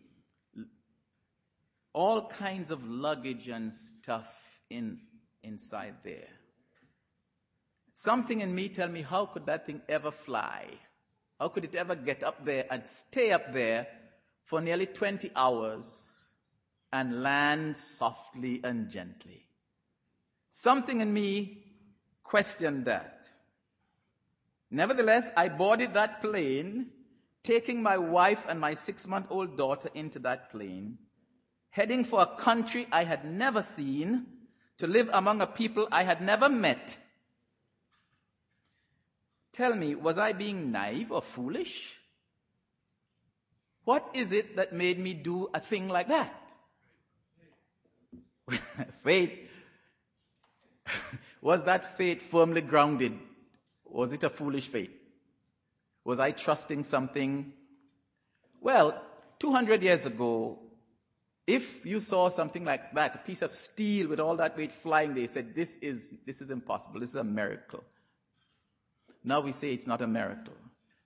all 1.93 2.27
kinds 2.27 2.71
of 2.71 2.83
luggage 2.85 3.49
and 3.49 3.73
stuff 3.73 4.27
in 4.69 4.99
inside 5.43 5.95
there. 6.03 6.27
Something 7.93 8.41
in 8.41 8.53
me 8.53 8.69
tell 8.69 8.87
me 8.87 9.01
how 9.01 9.25
could 9.25 9.45
that 9.47 9.65
thing 9.65 9.81
ever 9.89 10.11
fly? 10.11 10.65
How 11.39 11.49
could 11.49 11.65
it 11.65 11.75
ever 11.75 11.95
get 11.95 12.23
up 12.23 12.45
there 12.45 12.65
and 12.69 12.85
stay 12.85 13.31
up 13.31 13.53
there 13.53 13.87
for 14.45 14.61
nearly 14.61 14.85
20 14.85 15.31
hours 15.35 16.17
and 16.91 17.23
land 17.23 17.75
softly 17.75 18.61
and 18.63 18.89
gently? 18.89 19.45
Something 20.51 21.01
in 21.01 21.13
me 21.13 21.58
questioned 22.29 22.85
that. 22.85 23.27
Nevertheless, 24.69 25.31
I 25.35 25.49
boarded 25.49 25.95
that 25.95 26.21
plane, 26.21 26.91
taking 27.43 27.81
my 27.81 27.97
wife 27.97 28.45
and 28.47 28.59
my 28.59 28.75
six 28.75 29.07
month 29.07 29.27
old 29.31 29.57
daughter 29.57 29.89
into 29.95 30.19
that 30.19 30.51
plane, 30.51 30.99
heading 31.71 32.03
for 32.03 32.21
a 32.21 32.39
country 32.39 32.87
I 32.91 33.03
had 33.03 33.25
never 33.25 33.61
seen, 33.61 34.27
to 34.77 34.87
live 34.87 35.09
among 35.11 35.41
a 35.41 35.47
people 35.47 35.87
I 35.91 36.03
had 36.03 36.21
never 36.21 36.49
met. 36.49 36.97
Tell 39.53 39.75
me, 39.75 39.95
was 39.95 40.19
I 40.19 40.33
being 40.33 40.71
naive 40.71 41.11
or 41.11 41.21
foolish? 41.21 41.91
What 43.85 44.07
is 44.13 44.33
it 44.33 44.55
that 44.55 44.71
made 44.71 44.99
me 44.99 45.15
do 45.15 45.49
a 45.53 45.59
thing 45.59 45.89
like 45.89 46.09
that? 46.09 46.31
faith. 49.03 49.48
Was 51.41 51.63
that 51.65 51.97
faith 51.97 52.21
firmly 52.29 52.61
grounded? 52.61 53.13
Was 53.85 54.13
it 54.13 54.23
a 54.23 54.29
foolish 54.29 54.67
faith? 54.67 54.91
Was 56.03 56.19
I 56.19 56.31
trusting 56.31 56.83
something? 56.83 57.53
Well, 58.61 59.01
200 59.39 59.81
years 59.81 60.05
ago, 60.05 60.59
if 61.47 61.85
you 61.85 61.99
saw 61.99 62.29
something 62.29 62.63
like 62.63 62.93
that, 62.93 63.15
a 63.15 63.19
piece 63.19 63.41
of 63.41 63.51
steel 63.51 64.07
with 64.07 64.19
all 64.19 64.35
that 64.37 64.57
weight 64.57 64.71
flying, 64.71 65.15
they 65.15 65.27
said, 65.27 65.55
this 65.55 65.75
is, 65.77 66.13
this 66.25 66.41
is 66.41 66.51
impossible. 66.51 66.99
This 66.99 67.09
is 67.09 67.15
a 67.15 67.23
miracle. 67.23 67.83
Now 69.23 69.41
we 69.41 69.51
say 69.51 69.73
it's 69.73 69.87
not 69.87 70.01
a 70.01 70.07
miracle. 70.07 70.53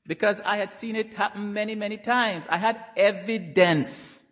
Because 0.06 0.42
I 0.42 0.58
had 0.58 0.74
seen 0.74 0.96
it 0.96 1.14
happen 1.14 1.54
many, 1.54 1.76
many 1.76 1.98
times. 1.98 2.46
I 2.50 2.58
had 2.58 2.78
evidence. 2.98 4.26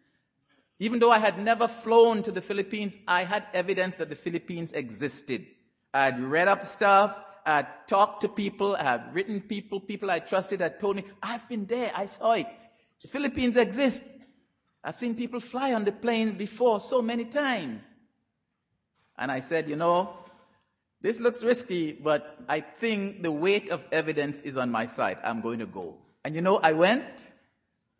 Even 0.79 0.99
though 0.99 1.11
I 1.11 1.19
had 1.19 1.39
never 1.39 1.67
flown 1.67 2.23
to 2.23 2.31
the 2.31 2.41
Philippines, 2.41 2.97
I 3.07 3.23
had 3.23 3.45
evidence 3.53 3.95
that 3.95 4.09
the 4.09 4.15
Philippines 4.15 4.73
existed. 4.73 5.45
I 5.93 6.05
had 6.05 6.21
read 6.21 6.47
up 6.47 6.65
stuff. 6.65 7.15
I'd 7.45 7.67
talked 7.87 8.21
to 8.21 8.29
people. 8.29 8.75
I'd 8.75 9.13
written 9.13 9.41
people. 9.41 9.79
People 9.79 10.11
I 10.11 10.19
trusted 10.19 10.61
had 10.61 10.79
told 10.79 10.95
me, 10.95 11.03
I've 11.21 11.47
been 11.49 11.65
there. 11.65 11.91
I 11.93 12.05
saw 12.05 12.33
it. 12.33 12.47
The 13.01 13.07
Philippines 13.07 13.57
exist. 13.57 14.03
I've 14.83 14.95
seen 14.97 15.15
people 15.15 15.39
fly 15.39 15.73
on 15.73 15.85
the 15.85 15.91
plane 15.91 16.37
before 16.37 16.79
so 16.79 17.01
many 17.01 17.25
times. 17.25 17.93
And 19.17 19.31
I 19.31 19.39
said, 19.39 19.69
you 19.69 19.75
know, 19.75 20.13
this 21.01 21.19
looks 21.19 21.43
risky, 21.43 21.93
but 21.93 22.37
I 22.47 22.61
think 22.61 23.23
the 23.23 23.31
weight 23.31 23.69
of 23.69 23.83
evidence 23.91 24.43
is 24.43 24.57
on 24.57 24.71
my 24.71 24.85
side. 24.85 25.17
I'm 25.23 25.41
going 25.41 25.59
to 25.59 25.65
go. 25.65 25.95
And 26.23 26.35
you 26.35 26.41
know, 26.41 26.57
I 26.57 26.73
went 26.73 27.31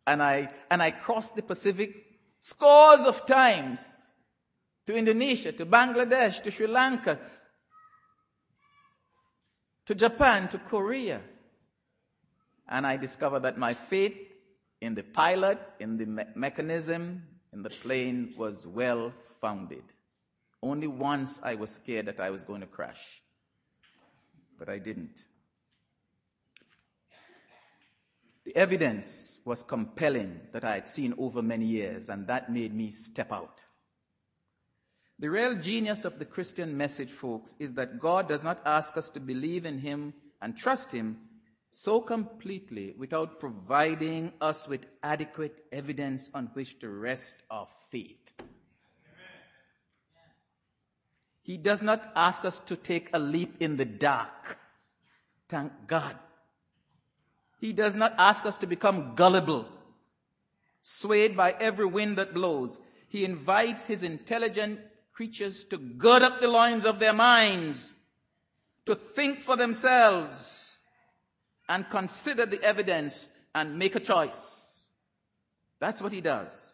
and 0.05 0.21
I, 0.21 0.51
and 0.69 0.81
I 0.81 0.91
crossed 0.91 1.35
the 1.35 1.41
Pacific 1.41 1.95
scores 2.39 3.01
of 3.01 3.25
times 3.25 3.83
to 4.85 4.95
Indonesia, 4.95 5.51
to 5.51 5.65
Bangladesh, 5.65 6.41
to 6.43 6.51
Sri 6.51 6.67
Lanka, 6.67 7.19
to 9.91 9.95
Japan, 9.95 10.47
to 10.47 10.57
Korea. 10.57 11.19
And 12.69 12.87
I 12.87 12.95
discovered 12.95 13.41
that 13.41 13.57
my 13.57 13.73
faith 13.73 14.15
in 14.79 14.95
the 14.95 15.03
pilot, 15.03 15.59
in 15.81 15.97
the 15.97 16.05
me- 16.05 16.23
mechanism, 16.33 17.23
in 17.51 17.61
the 17.61 17.69
plane 17.69 18.33
was 18.37 18.65
well 18.65 19.11
founded. 19.41 19.83
Only 20.63 20.87
once 20.87 21.41
I 21.43 21.55
was 21.55 21.71
scared 21.71 22.05
that 22.05 22.21
I 22.21 22.29
was 22.29 22.45
going 22.45 22.61
to 22.61 22.67
crash. 22.67 23.21
But 24.57 24.69
I 24.69 24.79
didn't. 24.79 25.19
The 28.45 28.55
evidence 28.55 29.41
was 29.43 29.61
compelling 29.61 30.39
that 30.53 30.63
I 30.63 30.75
had 30.75 30.87
seen 30.87 31.15
over 31.17 31.41
many 31.41 31.65
years, 31.65 32.07
and 32.07 32.27
that 32.27 32.49
made 32.49 32.73
me 32.73 32.91
step 32.91 33.33
out. 33.33 33.65
The 35.21 35.29
real 35.29 35.53
genius 35.53 36.03
of 36.03 36.17
the 36.17 36.25
Christian 36.25 36.75
message, 36.75 37.11
folks, 37.11 37.55
is 37.59 37.75
that 37.75 37.99
God 37.99 38.27
does 38.27 38.43
not 38.43 38.59
ask 38.65 38.97
us 38.97 39.11
to 39.11 39.19
believe 39.19 39.67
in 39.67 39.77
Him 39.77 40.15
and 40.41 40.57
trust 40.57 40.91
Him 40.91 41.19
so 41.69 42.01
completely 42.01 42.95
without 42.97 43.39
providing 43.39 44.33
us 44.41 44.67
with 44.67 44.83
adequate 45.03 45.63
evidence 45.71 46.31
on 46.33 46.47
which 46.53 46.79
to 46.79 46.89
rest 46.89 47.35
our 47.51 47.67
faith. 47.91 48.33
He 51.43 51.57
does 51.57 51.83
not 51.83 52.11
ask 52.15 52.43
us 52.43 52.57
to 52.61 52.75
take 52.75 53.11
a 53.13 53.19
leap 53.19 53.57
in 53.59 53.77
the 53.77 53.85
dark. 53.85 54.57
Thank 55.49 55.71
God. 55.85 56.15
He 57.59 57.73
does 57.73 57.93
not 57.93 58.15
ask 58.17 58.43
us 58.47 58.57
to 58.57 58.65
become 58.65 59.13
gullible, 59.13 59.67
swayed 60.81 61.37
by 61.37 61.51
every 61.51 61.85
wind 61.85 62.17
that 62.17 62.33
blows. 62.33 62.79
He 63.07 63.23
invites 63.23 63.85
his 63.85 64.01
intelligent 64.03 64.79
creatures 65.21 65.65
to 65.65 65.77
gird 65.77 66.23
up 66.23 66.41
the 66.41 66.47
loins 66.47 66.83
of 66.83 66.97
their 66.97 67.13
minds 67.13 67.93
to 68.87 68.95
think 68.95 69.43
for 69.43 69.55
themselves 69.55 70.79
and 71.69 71.87
consider 71.91 72.47
the 72.47 72.59
evidence 72.63 73.29
and 73.53 73.77
make 73.77 73.95
a 73.95 73.99
choice. 73.99 74.87
That's 75.79 76.01
what 76.01 76.11
he 76.11 76.21
does. 76.21 76.73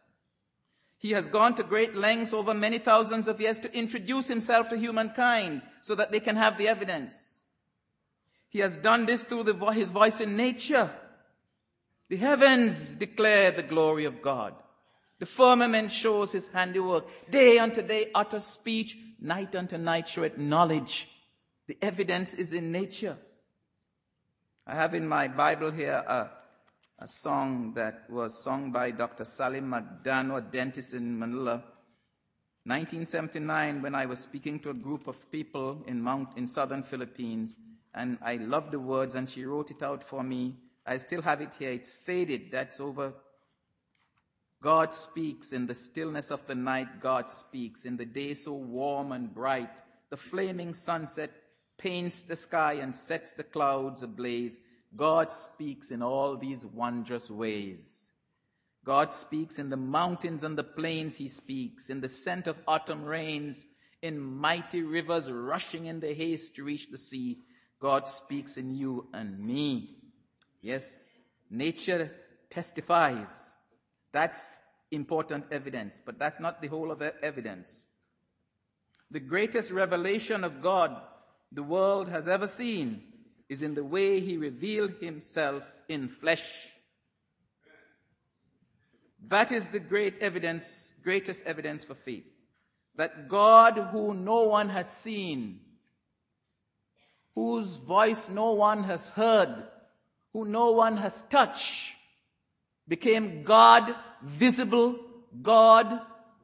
He 0.97 1.11
has 1.11 1.27
gone 1.27 1.55
to 1.55 1.63
great 1.63 1.93
lengths 1.93 2.31
over 2.31 2.53
many 2.53 2.79
thousands 2.79 3.27
of 3.27 3.41
years 3.41 3.59
to 3.59 3.77
introduce 3.77 4.29
himself 4.29 4.69
to 4.69 4.77
humankind 4.77 5.61
so 5.81 5.95
that 5.95 6.13
they 6.13 6.21
can 6.21 6.37
have 6.37 6.57
the 6.57 6.69
evidence. 6.69 7.43
He 8.47 8.59
has 8.59 8.77
done 8.77 9.05
this 9.05 9.25
through 9.25 9.43
the, 9.43 9.55
his 9.71 9.91
voice 9.91 10.21
in 10.21 10.37
nature. 10.37 10.89
The 12.07 12.15
heavens 12.15 12.95
declare 12.95 13.51
the 13.51 13.63
glory 13.63 14.05
of 14.05 14.21
God. 14.21 14.53
The 15.19 15.25
firmament 15.25 15.91
shows 15.91 16.31
his 16.31 16.47
handiwork. 16.47 17.05
Day 17.29 17.57
unto 17.57 17.81
day 17.81 18.11
utter 18.13 18.39
speech. 18.39 18.97
Night 19.19 19.55
unto 19.55 19.77
night 19.77 20.07
showeth 20.07 20.37
knowledge. 20.37 21.09
The 21.67 21.77
evidence 21.81 22.33
is 22.33 22.53
in 22.53 22.71
nature. 22.71 23.17
I 24.65 24.75
have 24.75 24.93
in 24.93 25.07
my 25.07 25.27
Bible 25.27 25.71
here 25.71 26.03
a, 26.07 26.29
a 26.99 27.07
song 27.07 27.73
that 27.75 28.09
was 28.09 28.37
sung 28.43 28.71
by 28.71 28.91
Dr. 28.91 29.25
Salim 29.25 29.71
McDano, 29.71 30.37
a 30.37 30.41
dentist 30.41 30.93
in 30.93 31.17
Manila. 31.17 31.63
1979, 32.65 33.81
when 33.81 33.95
I 33.95 34.05
was 34.05 34.19
speaking 34.19 34.59
to 34.59 34.69
a 34.71 34.73
group 34.73 35.07
of 35.07 35.31
people 35.31 35.83
in 35.87 36.01
Mount, 36.01 36.37
in 36.37 36.47
southern 36.47 36.83
Philippines, 36.83 37.55
and 37.95 38.17
I 38.21 38.35
loved 38.35 38.71
the 38.71 38.79
words, 38.79 39.15
and 39.15 39.29
she 39.29 39.45
wrote 39.45 39.71
it 39.71 39.81
out 39.81 40.03
for 40.03 40.21
me. 40.21 40.55
I 40.85 40.97
still 40.97 41.21
have 41.21 41.41
it 41.41 41.55
here. 41.57 41.71
It's 41.71 41.91
faded. 41.91 42.51
That's 42.51 42.79
over. 42.79 43.13
God 44.67 44.93
speaks 44.93 45.53
in 45.53 45.65
the 45.65 45.73
stillness 45.73 46.29
of 46.29 46.45
the 46.45 46.53
night. 46.53 46.99
God 46.99 47.29
speaks 47.29 47.85
in 47.85 47.95
the 47.95 48.05
day 48.05 48.33
so 48.33 48.51
warm 48.51 49.13
and 49.13 49.33
bright. 49.33 49.71
The 50.09 50.17
flaming 50.17 50.73
sunset 50.73 51.31
paints 51.77 52.23
the 52.23 52.35
sky 52.35 52.73
and 52.81 52.93
sets 52.93 53.31
the 53.31 53.45
clouds 53.45 54.03
ablaze. 54.03 54.59
God 54.93 55.31
speaks 55.31 55.89
in 55.89 56.01
all 56.01 56.35
these 56.35 56.65
wondrous 56.65 57.31
ways. 57.31 58.11
God 58.83 59.13
speaks 59.13 59.57
in 59.57 59.69
the 59.69 59.77
mountains 59.77 60.43
and 60.43 60.57
the 60.57 60.65
plains, 60.65 61.15
He 61.15 61.29
speaks. 61.29 61.89
In 61.89 62.01
the 62.01 62.09
scent 62.09 62.47
of 62.47 62.57
autumn 62.67 63.05
rains, 63.05 63.65
in 64.01 64.19
mighty 64.19 64.81
rivers 64.81 65.31
rushing 65.31 65.85
in 65.85 66.01
the 66.01 66.13
haste 66.13 66.55
to 66.55 66.65
reach 66.65 66.91
the 66.91 66.97
sea, 66.97 67.37
God 67.79 68.05
speaks 68.05 68.57
in 68.57 68.75
you 68.75 69.07
and 69.13 69.39
me. 69.39 69.95
Yes, 70.61 71.21
nature 71.49 72.11
testifies. 72.49 73.46
That's 74.17 74.63
important 74.89 75.45
evidence, 75.51 76.01
but 76.03 76.17
that's 76.17 76.39
not 76.39 76.59
the 76.59 76.67
whole 76.67 76.89
of 76.89 76.97
the 76.97 77.13
evidence. 77.23 77.83
The 79.11 79.19
greatest 79.19 79.69
revelation 79.69 80.43
of 80.43 80.59
God 80.59 80.89
the 81.51 81.61
world 81.61 82.09
has 82.09 82.27
ever 82.27 82.47
seen 82.47 83.03
is 83.47 83.61
in 83.61 83.75
the 83.75 83.83
way 83.83 84.19
he 84.19 84.37
revealed 84.37 84.93
himself 84.99 85.61
in 85.87 86.09
flesh. 86.09 86.43
That 89.27 89.51
is 89.51 89.67
the 89.67 89.79
great 89.79 90.15
evidence, 90.19 90.93
greatest 91.03 91.45
evidence 91.45 91.83
for 91.83 91.93
faith. 91.93 92.25
That 92.95 93.29
God 93.29 93.77
who 93.91 94.15
no 94.15 94.45
one 94.45 94.69
has 94.69 94.89
seen, 94.89 95.59
whose 97.35 97.75
voice 97.75 98.29
no 98.29 98.53
one 98.53 98.83
has 98.85 99.07
heard, 99.09 99.67
who 100.33 100.45
no 100.45 100.71
one 100.71 100.97
has 100.97 101.21
touched, 101.29 101.93
became 102.87 103.43
God 103.43 103.93
visible, 104.23 104.99
God 105.41 106.01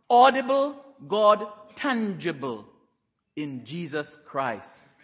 audible, 0.09 0.75
God 1.07 1.47
tangible 1.75 2.65
in 3.35 3.65
Jesus 3.65 4.19
Christ. 4.25 4.95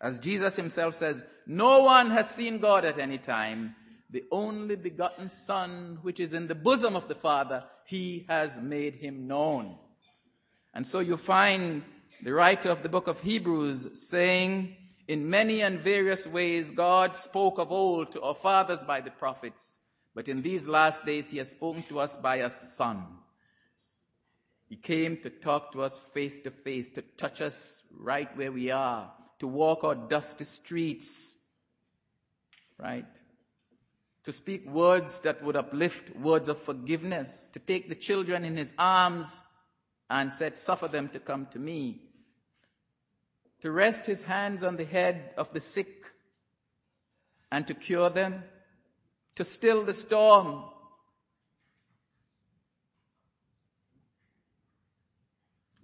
As 0.00 0.18
Jesus 0.18 0.56
himself 0.56 0.94
says, 0.94 1.24
no 1.46 1.82
one 1.84 2.10
has 2.10 2.28
seen 2.28 2.58
God 2.58 2.84
at 2.84 2.98
any 2.98 3.18
time. 3.18 3.74
The 4.10 4.24
only 4.30 4.76
begotten 4.76 5.28
Son, 5.28 5.98
which 6.02 6.20
is 6.20 6.34
in 6.34 6.46
the 6.46 6.54
bosom 6.54 6.96
of 6.96 7.08
the 7.08 7.14
Father, 7.14 7.64
he 7.86 8.26
has 8.28 8.58
made 8.58 8.94
him 8.94 9.26
known. 9.26 9.78
And 10.74 10.86
so 10.86 11.00
you 11.00 11.16
find 11.16 11.82
the 12.22 12.32
writer 12.32 12.70
of 12.70 12.82
the 12.82 12.88
book 12.88 13.06
of 13.06 13.20
Hebrews 13.20 14.08
saying, 14.08 14.76
in 15.08 15.30
many 15.30 15.62
and 15.62 15.80
various 15.80 16.26
ways, 16.26 16.70
God 16.70 17.16
spoke 17.16 17.58
of 17.58 17.72
old 17.72 18.12
to 18.12 18.22
our 18.22 18.34
fathers 18.34 18.84
by 18.84 19.00
the 19.00 19.10
prophets, 19.10 19.78
but 20.14 20.28
in 20.28 20.42
these 20.42 20.68
last 20.68 21.04
days, 21.06 21.30
He 21.30 21.38
has 21.38 21.50
spoken 21.50 21.82
to 21.84 21.98
us 21.98 22.16
by 22.16 22.36
a 22.36 22.50
Son. 22.50 23.06
He 24.68 24.76
came 24.76 25.18
to 25.18 25.30
talk 25.30 25.72
to 25.72 25.82
us 25.82 25.98
face 26.14 26.38
to 26.40 26.50
face, 26.50 26.88
to 26.90 27.02
touch 27.02 27.40
us 27.40 27.82
right 27.98 28.34
where 28.36 28.52
we 28.52 28.70
are, 28.70 29.12
to 29.40 29.46
walk 29.46 29.84
our 29.84 29.94
dusty 29.94 30.44
streets, 30.44 31.34
right? 32.78 33.06
To 34.24 34.32
speak 34.32 34.68
words 34.68 35.20
that 35.20 35.42
would 35.42 35.56
uplift, 35.56 36.14
words 36.16 36.48
of 36.48 36.62
forgiveness, 36.62 37.46
to 37.52 37.58
take 37.58 37.88
the 37.88 37.94
children 37.94 38.44
in 38.44 38.56
His 38.56 38.72
arms 38.78 39.42
and 40.08 40.32
said, 40.32 40.56
suffer 40.56 40.88
them 40.88 41.08
to 41.10 41.18
come 41.18 41.46
to 41.52 41.58
me 41.58 42.02
to 43.62 43.70
rest 43.70 44.06
his 44.06 44.24
hands 44.24 44.64
on 44.64 44.76
the 44.76 44.84
head 44.84 45.30
of 45.38 45.52
the 45.52 45.60
sick 45.60 46.04
and 47.52 47.66
to 47.68 47.74
cure 47.74 48.10
them, 48.10 48.42
to 49.36 49.44
still 49.44 49.84
the 49.84 49.92
storm. 49.92 50.64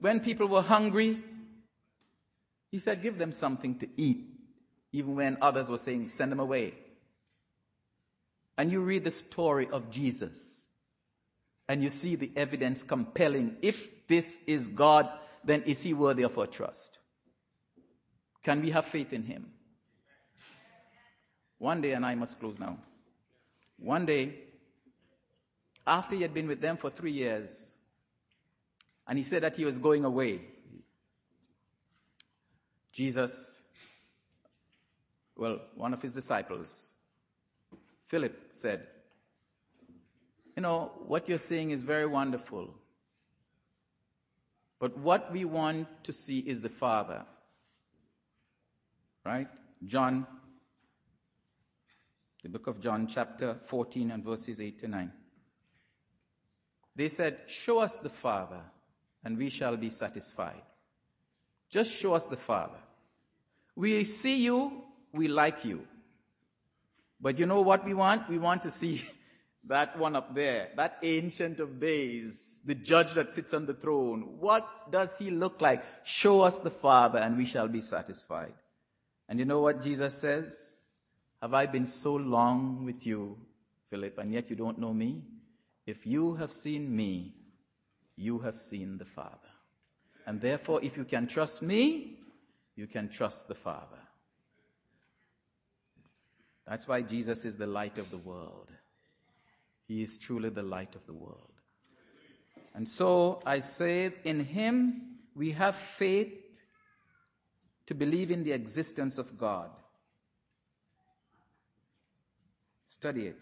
When 0.00 0.20
people 0.20 0.48
were 0.48 0.62
hungry, 0.62 1.22
he 2.70 2.78
said, 2.78 3.02
give 3.02 3.18
them 3.18 3.32
something 3.32 3.78
to 3.78 3.88
eat, 3.96 4.26
even 4.92 5.16
when 5.16 5.38
others 5.40 5.68
were 5.70 5.78
saying, 5.78 6.08
send 6.08 6.30
them 6.30 6.40
away. 6.40 6.74
And 8.56 8.70
you 8.70 8.80
read 8.80 9.04
the 9.04 9.10
story 9.10 9.68
of 9.70 9.90
Jesus, 9.90 10.66
and 11.68 11.82
you 11.82 11.90
see 11.90 12.16
the 12.16 12.30
evidence 12.36 12.82
compelling. 12.82 13.56
If 13.62 14.06
this 14.08 14.38
is 14.46 14.68
God, 14.68 15.08
then 15.44 15.62
is 15.62 15.82
he 15.82 15.94
worthy 15.94 16.24
of 16.24 16.36
our 16.38 16.46
trust? 16.46 16.98
Can 18.42 18.62
we 18.62 18.70
have 18.70 18.86
faith 18.86 19.12
in 19.12 19.22
him? 19.22 19.50
One 21.58 21.80
day, 21.80 21.92
and 21.92 22.04
I 22.04 22.14
must 22.14 22.38
close 22.38 22.58
now. 22.58 22.78
One 23.78 24.06
day, 24.06 24.34
after 25.86 26.16
he 26.16 26.22
had 26.22 26.34
been 26.34 26.48
with 26.48 26.60
them 26.60 26.76
for 26.76 26.90
three 26.90 27.12
years, 27.12 27.74
and 29.06 29.16
he 29.16 29.24
said 29.24 29.42
that 29.42 29.56
he 29.56 29.64
was 29.64 29.78
going 29.78 30.04
away, 30.04 30.40
Jesus, 32.92 33.58
well, 35.36 35.60
one 35.76 35.94
of 35.94 36.02
his 36.02 36.14
disciples, 36.14 36.90
Philip, 38.08 38.36
said, 38.50 38.86
You 40.56 40.62
know, 40.62 40.92
what 41.06 41.28
you're 41.28 41.38
saying 41.38 41.70
is 41.70 41.84
very 41.84 42.06
wonderful. 42.06 42.74
But 44.80 44.98
what 44.98 45.32
we 45.32 45.44
want 45.44 45.88
to 46.04 46.12
see 46.12 46.38
is 46.38 46.60
the 46.60 46.68
Father. 46.68 47.24
Right? 49.24 49.48
John, 49.86 50.26
the 52.42 52.48
book 52.48 52.66
of 52.68 52.80
John, 52.80 53.06
chapter 53.06 53.56
14 53.66 54.10
and 54.10 54.24
verses 54.24 54.60
8 54.60 54.78
to 54.80 54.88
9. 54.88 55.12
They 56.94 57.08
said, 57.08 57.38
Show 57.46 57.78
us 57.78 57.98
the 57.98 58.10
Father, 58.10 58.60
and 59.24 59.38
we 59.38 59.50
shall 59.50 59.76
be 59.76 59.90
satisfied. 59.90 60.62
Just 61.70 61.92
show 61.92 62.14
us 62.14 62.26
the 62.26 62.36
Father. 62.36 62.78
We 63.74 64.04
see 64.04 64.42
you, 64.42 64.82
we 65.12 65.28
like 65.28 65.64
you. 65.64 65.82
But 67.20 67.38
you 67.38 67.46
know 67.46 67.62
what 67.62 67.84
we 67.84 67.94
want? 67.94 68.28
We 68.28 68.38
want 68.38 68.62
to 68.62 68.70
see 68.70 69.02
that 69.68 69.98
one 69.98 70.16
up 70.16 70.34
there, 70.34 70.70
that 70.76 70.98
ancient 71.02 71.60
of 71.60 71.80
days, 71.80 72.60
the 72.64 72.74
judge 72.74 73.14
that 73.14 73.32
sits 73.32 73.54
on 73.54 73.66
the 73.66 73.74
throne. 73.74 74.36
What 74.38 74.66
does 74.90 75.16
he 75.18 75.30
look 75.30 75.60
like? 75.60 75.82
Show 76.04 76.42
us 76.42 76.58
the 76.58 76.70
Father, 76.70 77.18
and 77.18 77.36
we 77.36 77.46
shall 77.46 77.68
be 77.68 77.80
satisfied. 77.80 78.54
And 79.28 79.38
you 79.38 79.44
know 79.44 79.60
what 79.60 79.82
Jesus 79.82 80.14
says? 80.14 80.67
Have 81.40 81.54
I 81.54 81.66
been 81.66 81.86
so 81.86 82.14
long 82.14 82.84
with 82.84 83.06
you, 83.06 83.36
Philip, 83.90 84.18
and 84.18 84.32
yet 84.32 84.50
you 84.50 84.56
don't 84.56 84.78
know 84.78 84.92
me? 84.92 85.22
If 85.86 86.06
you 86.06 86.34
have 86.34 86.52
seen 86.52 86.94
me, 86.94 87.34
you 88.16 88.40
have 88.40 88.56
seen 88.56 88.98
the 88.98 89.04
Father. 89.04 89.36
And 90.26 90.40
therefore, 90.40 90.80
if 90.82 90.96
you 90.96 91.04
can 91.04 91.26
trust 91.28 91.62
me, 91.62 92.18
you 92.74 92.86
can 92.86 93.08
trust 93.08 93.48
the 93.48 93.54
Father. 93.54 93.98
That's 96.66 96.86
why 96.86 97.02
Jesus 97.02 97.44
is 97.44 97.56
the 97.56 97.66
light 97.66 97.96
of 97.98 98.10
the 98.10 98.18
world. 98.18 98.68
He 99.86 100.02
is 100.02 100.18
truly 100.18 100.50
the 100.50 100.62
light 100.62 100.94
of 100.94 101.06
the 101.06 101.14
world. 101.14 101.52
And 102.74 102.86
so 102.86 103.40
I 103.46 103.60
say, 103.60 104.12
in 104.24 104.40
Him 104.40 105.18
we 105.34 105.52
have 105.52 105.76
faith 105.96 106.34
to 107.86 107.94
believe 107.94 108.30
in 108.30 108.44
the 108.44 108.52
existence 108.52 109.16
of 109.16 109.38
God. 109.38 109.70
Study 112.98 113.28
it. 113.28 113.38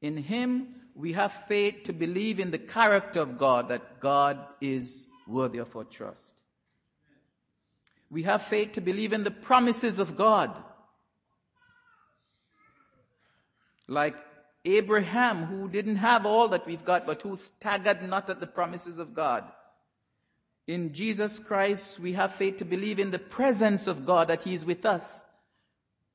In 0.00 0.16
Him, 0.16 0.74
we 0.94 1.12
have 1.14 1.32
faith 1.48 1.84
to 1.84 1.92
believe 1.92 2.38
in 2.38 2.52
the 2.52 2.58
character 2.58 3.20
of 3.20 3.36
God, 3.36 3.68
that 3.68 4.00
God 4.00 4.38
is 4.60 5.08
worthy 5.26 5.58
of 5.58 5.74
our 5.74 5.82
trust. 5.82 6.34
We 8.10 8.22
have 8.22 8.42
faith 8.42 8.72
to 8.72 8.80
believe 8.80 9.12
in 9.12 9.24
the 9.24 9.32
promises 9.32 9.98
of 9.98 10.16
God. 10.16 10.56
Like 13.88 14.16
Abraham, 14.64 15.46
who 15.46 15.68
didn't 15.68 15.96
have 15.96 16.24
all 16.24 16.48
that 16.50 16.66
we've 16.66 16.84
got, 16.84 17.06
but 17.06 17.22
who 17.22 17.34
staggered 17.34 18.08
not 18.08 18.30
at 18.30 18.38
the 18.38 18.46
promises 18.46 19.00
of 19.00 19.14
God. 19.14 19.44
In 20.68 20.92
Jesus 20.94 21.40
Christ, 21.40 21.98
we 21.98 22.12
have 22.12 22.36
faith 22.36 22.58
to 22.58 22.64
believe 22.64 23.00
in 23.00 23.10
the 23.10 23.18
presence 23.18 23.88
of 23.88 24.06
God, 24.06 24.28
that 24.28 24.44
He 24.44 24.54
is 24.54 24.64
with 24.64 24.86
us. 24.86 25.25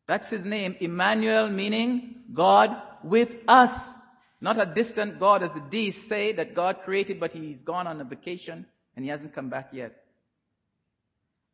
That's 0.07 0.29
His 0.29 0.45
name, 0.45 0.75
Emmanuel, 0.79 1.49
meaning 1.49 2.23
God 2.33 2.81
with 3.03 3.43
us. 3.47 3.99
Not 4.39 4.59
a 4.59 4.65
distant 4.65 5.19
God, 5.19 5.43
as 5.43 5.51
the 5.51 5.61
deists 5.61 6.07
say, 6.07 6.33
that 6.33 6.55
God 6.55 6.79
created, 6.83 7.19
but 7.19 7.33
He's 7.33 7.61
gone 7.61 7.87
on 7.87 8.01
a 8.01 8.03
vacation 8.03 8.65
and 8.95 9.05
He 9.05 9.09
hasn't 9.09 9.33
come 9.33 9.49
back 9.49 9.69
yet. 9.71 9.95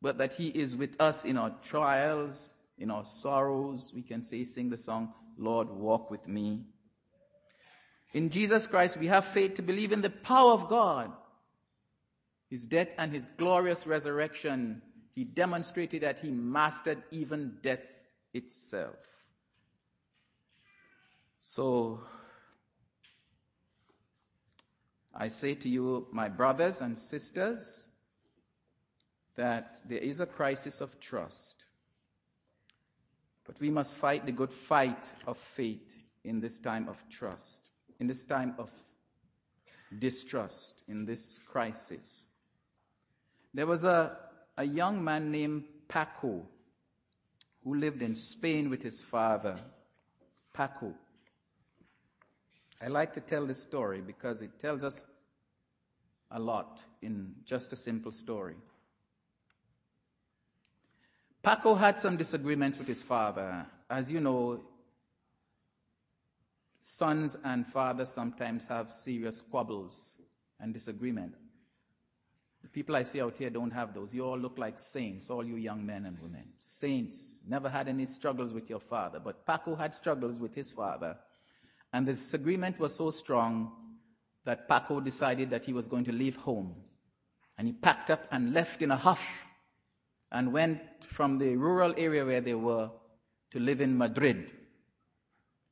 But 0.02 0.20
that 0.20 0.34
He 0.34 0.48
is 0.48 0.76
with 0.76 1.00
us 1.00 1.26
in 1.26 1.38
our 1.38 1.54
trials, 1.64 2.54
in 2.78 2.89
our 2.89 3.04
sorrows. 3.04 3.91
We 3.93 4.04
can 4.04 4.24
say, 4.24 4.43
sing 4.43 4.70
the 4.70 4.78
song, 4.78 5.14
Lord, 5.38 5.70
walk 5.70 6.10
with 6.10 6.28
me. 6.28 6.66
In 8.14 8.30
Jesus 8.30 8.68
Christ, 8.68 8.98
we 8.98 9.08
have 9.08 9.26
faith 9.26 9.56
to 9.56 9.62
believe 9.62 9.91
in 9.91 10.02
the 10.02 10.10
power 10.10 10.54
of 10.54 10.70
God. 10.70 11.12
His 12.50 12.66
death 12.66 12.88
and 12.98 13.12
his 13.12 13.28
glorious 13.38 13.86
resurrection, 13.86 14.82
he 15.14 15.26
demonstrated 15.26 16.04
that 16.04 16.20
he 16.20 16.32
mastered 16.32 17.04
even 17.12 17.58
death 17.62 17.82
itself. 18.34 18.95
So, 21.39 22.01
I 25.13 25.28
say 25.28 25.55
to 25.55 25.69
you, 25.69 26.07
my 26.11 26.30
brothers 26.30 26.82
and 26.82 26.97
sisters, 26.97 27.88
that 29.36 29.78
there 29.88 29.99
is 29.99 30.19
a 30.19 30.25
crisis 30.25 30.82
of 30.82 30.99
trust. 30.99 31.65
But 33.45 33.59
we 33.59 33.69
must 33.69 33.95
fight 33.95 34.25
the 34.25 34.32
good 34.32 34.51
fight 34.51 35.11
of 35.25 35.38
faith 35.55 36.03
in 36.23 36.39
this 36.39 36.57
time 36.59 36.89
of 36.89 36.97
trust 37.09 37.67
in 37.99 38.07
this 38.07 38.23
time 38.23 38.55
of 38.57 38.69
distrust, 39.99 40.73
in 40.88 41.05
this 41.05 41.39
crisis. 41.47 42.25
There 43.53 43.65
was 43.65 43.86
a, 43.86 44.17
a 44.57 44.63
young 44.63 45.03
man 45.03 45.32
named 45.32 45.63
Paco 45.88 46.45
who 47.68 47.76
lived 47.76 48.01
in 48.01 48.15
Spain 48.15 48.70
with 48.70 48.82
his 48.82 49.01
father. 49.01 49.59
Paco. 50.53 50.93
I 52.82 52.88
like 52.88 53.13
to 53.15 53.20
tell 53.20 53.45
this 53.45 53.61
story 53.61 53.99
because 53.99 54.41
it 54.41 54.57
tells 54.59 54.86
us 54.86 55.05
a 56.32 56.39
lot 56.39 56.80
in 57.01 57.36
just 57.45 57.74
a 57.74 57.76
simple 57.76 58.11
story. 58.11 58.55
Paco 61.43 61.76
had 61.76 61.99
some 61.99 62.15
disagreements 62.15 62.78
with 62.78 62.88
his 62.88 63.03
father. 63.03 63.65
As 63.89 64.09
you 64.09 64.22
know, 64.22 64.61
Sons 66.80 67.36
and 67.43 67.68
fathers 67.68 68.07
sometimes 68.07 68.65
have 68.68 68.89
serious 68.89 69.39
squabbles 69.39 70.13
and 70.61 70.74
disagreement. 70.74 71.36
The 72.62 72.70
people 72.70 72.95
I 72.95 73.03
see 73.03 73.22
out 73.22 73.38
here 73.38 73.49
don't 73.49 73.72
have 73.72 73.93
those. 73.93 74.14
You 74.14 74.26
all 74.26 74.38
look 74.38 74.58
like 74.58 74.80
saints, 74.80 75.30
all 75.30 75.45
you 75.45 75.55
young 75.55 75.86
men 75.86 76.05
and 76.05 76.20
women. 76.20 76.43
Saints. 76.60 77.41
Never 77.47 77.70
had 77.70 77.88
any 77.88 78.05
struggles 78.05 78.53
with 78.53 78.70
your 78.70 78.80
father. 78.80 79.20
But 79.20 79.45
Paco 79.45 79.76
had 79.76 79.93
struggles 79.93 80.39
with 80.39 80.55
his 80.55 80.72
father. 80.72 81.18
And 81.93 82.08
the 82.08 82.14
disagreement 82.14 82.80
was 82.80 82.93
so 82.95 83.12
strong 83.12 83.72
that 84.45 84.68
Paco 84.68 84.99
decided 84.99 85.51
that 85.51 85.66
he 85.66 85.74
was 85.74 85.88
going 85.88 86.05
to 86.05 86.12
leave 86.12 86.36
home. 86.38 86.76
And 87.58 87.68
he 87.68 87.74
packed 87.74 88.10
up 88.10 88.26
and 88.32 88.53
left 88.53 88.82
in 88.82 88.91
a 88.91 88.95
huff 88.95 89.22
and 90.32 90.53
went 90.53 90.82
from 91.12 91.38
the 91.38 91.55
rural 91.55 91.93
area 91.97 92.26
where 92.26 92.41
they 92.41 92.53
were 92.53 92.89
to 93.51 93.60
live 93.60 93.82
in 93.82 93.97
Madrid. 93.97 94.51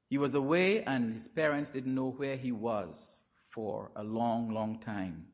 He 0.09 0.17
was 0.17 0.35
away 0.35 0.83
and 0.83 1.13
his 1.13 1.27
parents 1.27 1.71
didn't 1.71 1.93
know 1.93 2.11
where 2.11 2.37
he 2.37 2.51
was 2.51 3.21
for 3.49 3.91
a 3.95 4.03
long, 4.03 4.49
long 4.53 4.79
time. 4.79 5.27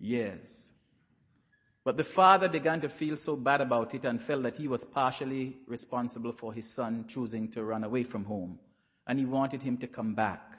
Years. 0.00 0.72
But 1.84 1.96
the 1.96 2.04
father 2.04 2.48
began 2.48 2.80
to 2.82 2.88
feel 2.88 3.16
so 3.16 3.34
bad 3.34 3.60
about 3.60 3.94
it 3.94 4.04
and 4.04 4.20
felt 4.20 4.42
that 4.42 4.58
he 4.58 4.68
was 4.68 4.84
partially 4.84 5.56
responsible 5.66 6.32
for 6.32 6.52
his 6.52 6.68
son 6.68 7.06
choosing 7.08 7.50
to 7.52 7.64
run 7.64 7.84
away 7.84 8.04
from 8.04 8.24
home. 8.24 8.58
And 9.06 9.18
he 9.18 9.24
wanted 9.24 9.62
him 9.62 9.78
to 9.78 9.86
come 9.86 10.14
back. 10.14 10.58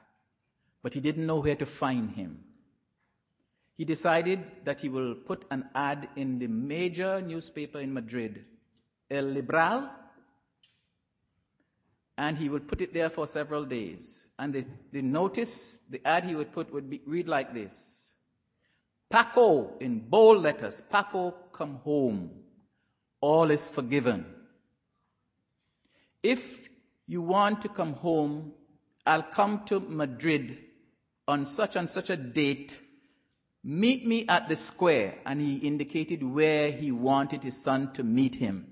But 0.82 0.94
he 0.94 1.02
didn't 1.02 1.28
know 1.28 1.40
where 1.40 1.56
to 1.56 1.66
find 1.66 2.10
him. 2.10 2.44
He 3.78 3.86
decided 3.86 4.44
that 4.66 4.82
he 4.82 4.90
will 4.90 5.16
put 5.16 5.46
an 5.52 5.70
ad 5.76 6.10
in 6.16 6.40
the 6.40 6.48
major 6.48 7.22
newspaper 7.22 7.80
in 7.80 7.94
Madrid, 7.94 8.44
El 9.10 9.26
Liberal, 9.26 9.90
and 12.18 12.38
he 12.38 12.50
would 12.50 12.68
put 12.68 12.82
it 12.82 12.94
there 12.94 13.10
for 13.10 13.26
several 13.26 13.64
days. 13.64 14.26
And 14.38 14.54
the, 14.54 14.66
the 14.92 15.02
notice, 15.02 15.80
the 15.90 16.06
ad 16.06 16.26
he 16.26 16.36
would 16.36 16.52
put 16.52 16.74
would 16.74 16.90
be, 16.90 17.02
read 17.06 17.30
like 17.30 17.54
this. 17.54 17.99
Paco, 19.10 19.78
in 19.80 20.08
bold 20.08 20.44
letters, 20.44 20.84
Paco, 20.90 21.34
come 21.52 21.76
home. 21.78 22.32
All 23.22 23.50
is 23.50 23.70
forgiven. 23.70 24.26
If 26.22 26.70
you 27.08 27.22
want 27.22 27.64
to 27.64 27.70
come 27.70 27.94
home, 27.94 28.54
I'll 29.06 29.24
come 29.24 29.64
to 29.66 29.80
Madrid 29.80 30.60
on 31.28 31.46
such 31.46 31.76
and 31.76 31.90
such 31.90 32.12
a 32.12 32.16
date. 32.16 32.80
Meet 33.64 34.06
me 34.06 34.28
at 34.28 34.48
the 34.48 34.56
square. 34.56 35.16
And 35.26 35.42
he 35.42 35.56
indicated 35.56 36.22
where 36.22 36.72
he 36.72 36.92
wanted 36.92 37.44
his 37.44 37.62
son 37.62 37.94
to 37.94 38.04
meet 38.04 38.36
him. 38.36 38.68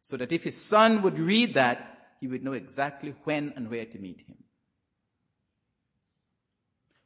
So 0.00 0.16
that 0.16 0.32
if 0.32 0.44
his 0.44 0.56
son 0.56 1.02
would 1.02 1.18
read 1.18 1.54
that, 1.54 1.88
he 2.20 2.28
would 2.28 2.44
know 2.44 2.52
exactly 2.52 3.14
when 3.24 3.52
and 3.56 3.68
where 3.68 3.84
to 3.84 3.98
meet 3.98 4.20
him. 4.20 4.36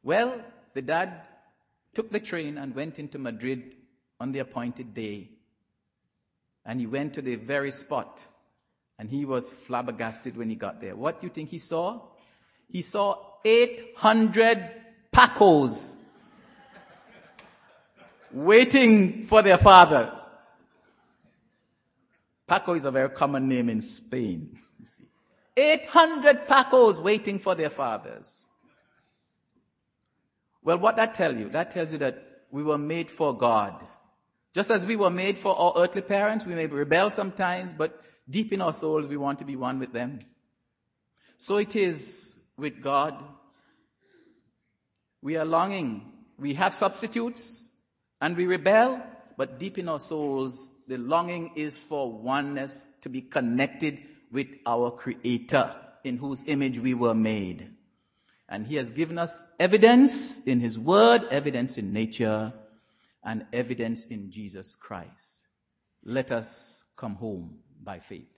Well, 0.03 0.39
the 0.73 0.83
dad 0.83 1.27
took 1.97 2.11
the 2.11 2.19
train 2.19 2.59
and 2.59 2.75
went 2.75 2.99
into 2.99 3.17
Madrid 3.17 3.75
on 4.19 4.31
the 4.31 4.37
appointed 4.37 4.93
day. 4.93 5.31
And 6.63 6.79
he 6.79 6.85
went 6.85 7.15
to 7.15 7.23
the 7.23 7.37
very 7.37 7.71
spot. 7.71 8.23
And 8.99 9.09
he 9.09 9.25
was 9.25 9.49
flabbergasted 9.49 10.37
when 10.37 10.47
he 10.47 10.55
got 10.55 10.79
there. 10.79 10.95
What 10.95 11.19
do 11.19 11.25
you 11.25 11.33
think 11.33 11.49
he 11.49 11.57
saw? 11.57 12.01
He 12.69 12.83
saw 12.83 13.17
800 13.43 14.69
Pacos 15.11 15.95
waiting 18.31 19.25
for 19.25 19.41
their 19.41 19.57
fathers. 19.57 20.23
Paco 22.47 22.75
is 22.75 22.85
a 22.85 22.91
very 22.91 23.09
common 23.09 23.47
name 23.47 23.69
in 23.69 23.81
Spain. 23.81 24.55
you 24.79 24.85
see. 24.85 25.07
800 25.57 26.47
Pacos 26.47 27.01
waiting 27.01 27.39
for 27.39 27.55
their 27.55 27.71
fathers. 27.71 28.46
Well, 30.63 30.79
what 30.79 30.95
that 30.97 31.15
tell 31.15 31.35
you? 31.35 31.49
That 31.49 31.71
tells 31.71 31.91
you 31.91 31.99
that 31.99 32.23
we 32.51 32.63
were 32.63 32.77
made 32.77 33.11
for 33.11 33.37
God. 33.37 33.85
Just 34.53 34.71
as 34.71 34.85
we 34.85 34.95
were 34.95 35.09
made 35.09 35.37
for 35.37 35.57
our 35.57 35.73
earthly 35.77 36.01
parents, 36.01 36.45
we 36.45 36.55
may 36.55 36.67
rebel 36.67 37.09
sometimes, 37.09 37.73
but 37.73 38.01
deep 38.29 38.51
in 38.51 38.61
our 38.61 38.73
souls, 38.73 39.07
we 39.07 39.17
want 39.17 39.39
to 39.39 39.45
be 39.45 39.55
one 39.55 39.79
with 39.79 39.93
them. 39.93 40.19
So 41.37 41.57
it 41.57 41.75
is 41.75 42.35
with 42.57 42.81
God. 42.81 43.23
We 45.21 45.37
are 45.37 45.45
longing. 45.45 46.11
We 46.39 46.55
have 46.55 46.73
substitutes 46.73 47.69
and 48.21 48.35
we 48.35 48.45
rebel, 48.45 49.01
but 49.37 49.59
deep 49.59 49.77
in 49.77 49.89
our 49.89 49.99
souls, 49.99 50.71
the 50.87 50.97
longing 50.97 51.51
is 51.55 51.83
for 51.83 52.11
oneness 52.11 52.89
to 53.01 53.09
be 53.09 53.21
connected 53.21 54.01
with 54.31 54.47
our 54.65 54.91
Creator 54.91 55.75
in 56.03 56.17
whose 56.17 56.43
image 56.47 56.79
we 56.79 56.93
were 56.93 57.13
made. 57.13 57.69
And 58.49 58.65
He 58.65 58.75
has 58.75 58.91
given 58.91 59.17
us 59.17 59.45
evidence 59.59 60.39
in 60.39 60.59
His 60.59 60.79
Word, 60.79 61.23
evidence 61.31 61.77
in 61.77 61.93
nature, 61.93 62.53
and 63.23 63.45
evidence 63.51 64.05
in 64.05 64.31
Jesus 64.31 64.75
Christ. 64.75 65.41
Let 66.03 66.31
us 66.31 66.85
come 66.95 67.15
home 67.15 67.59
by 67.83 67.99
faith. 67.99 68.36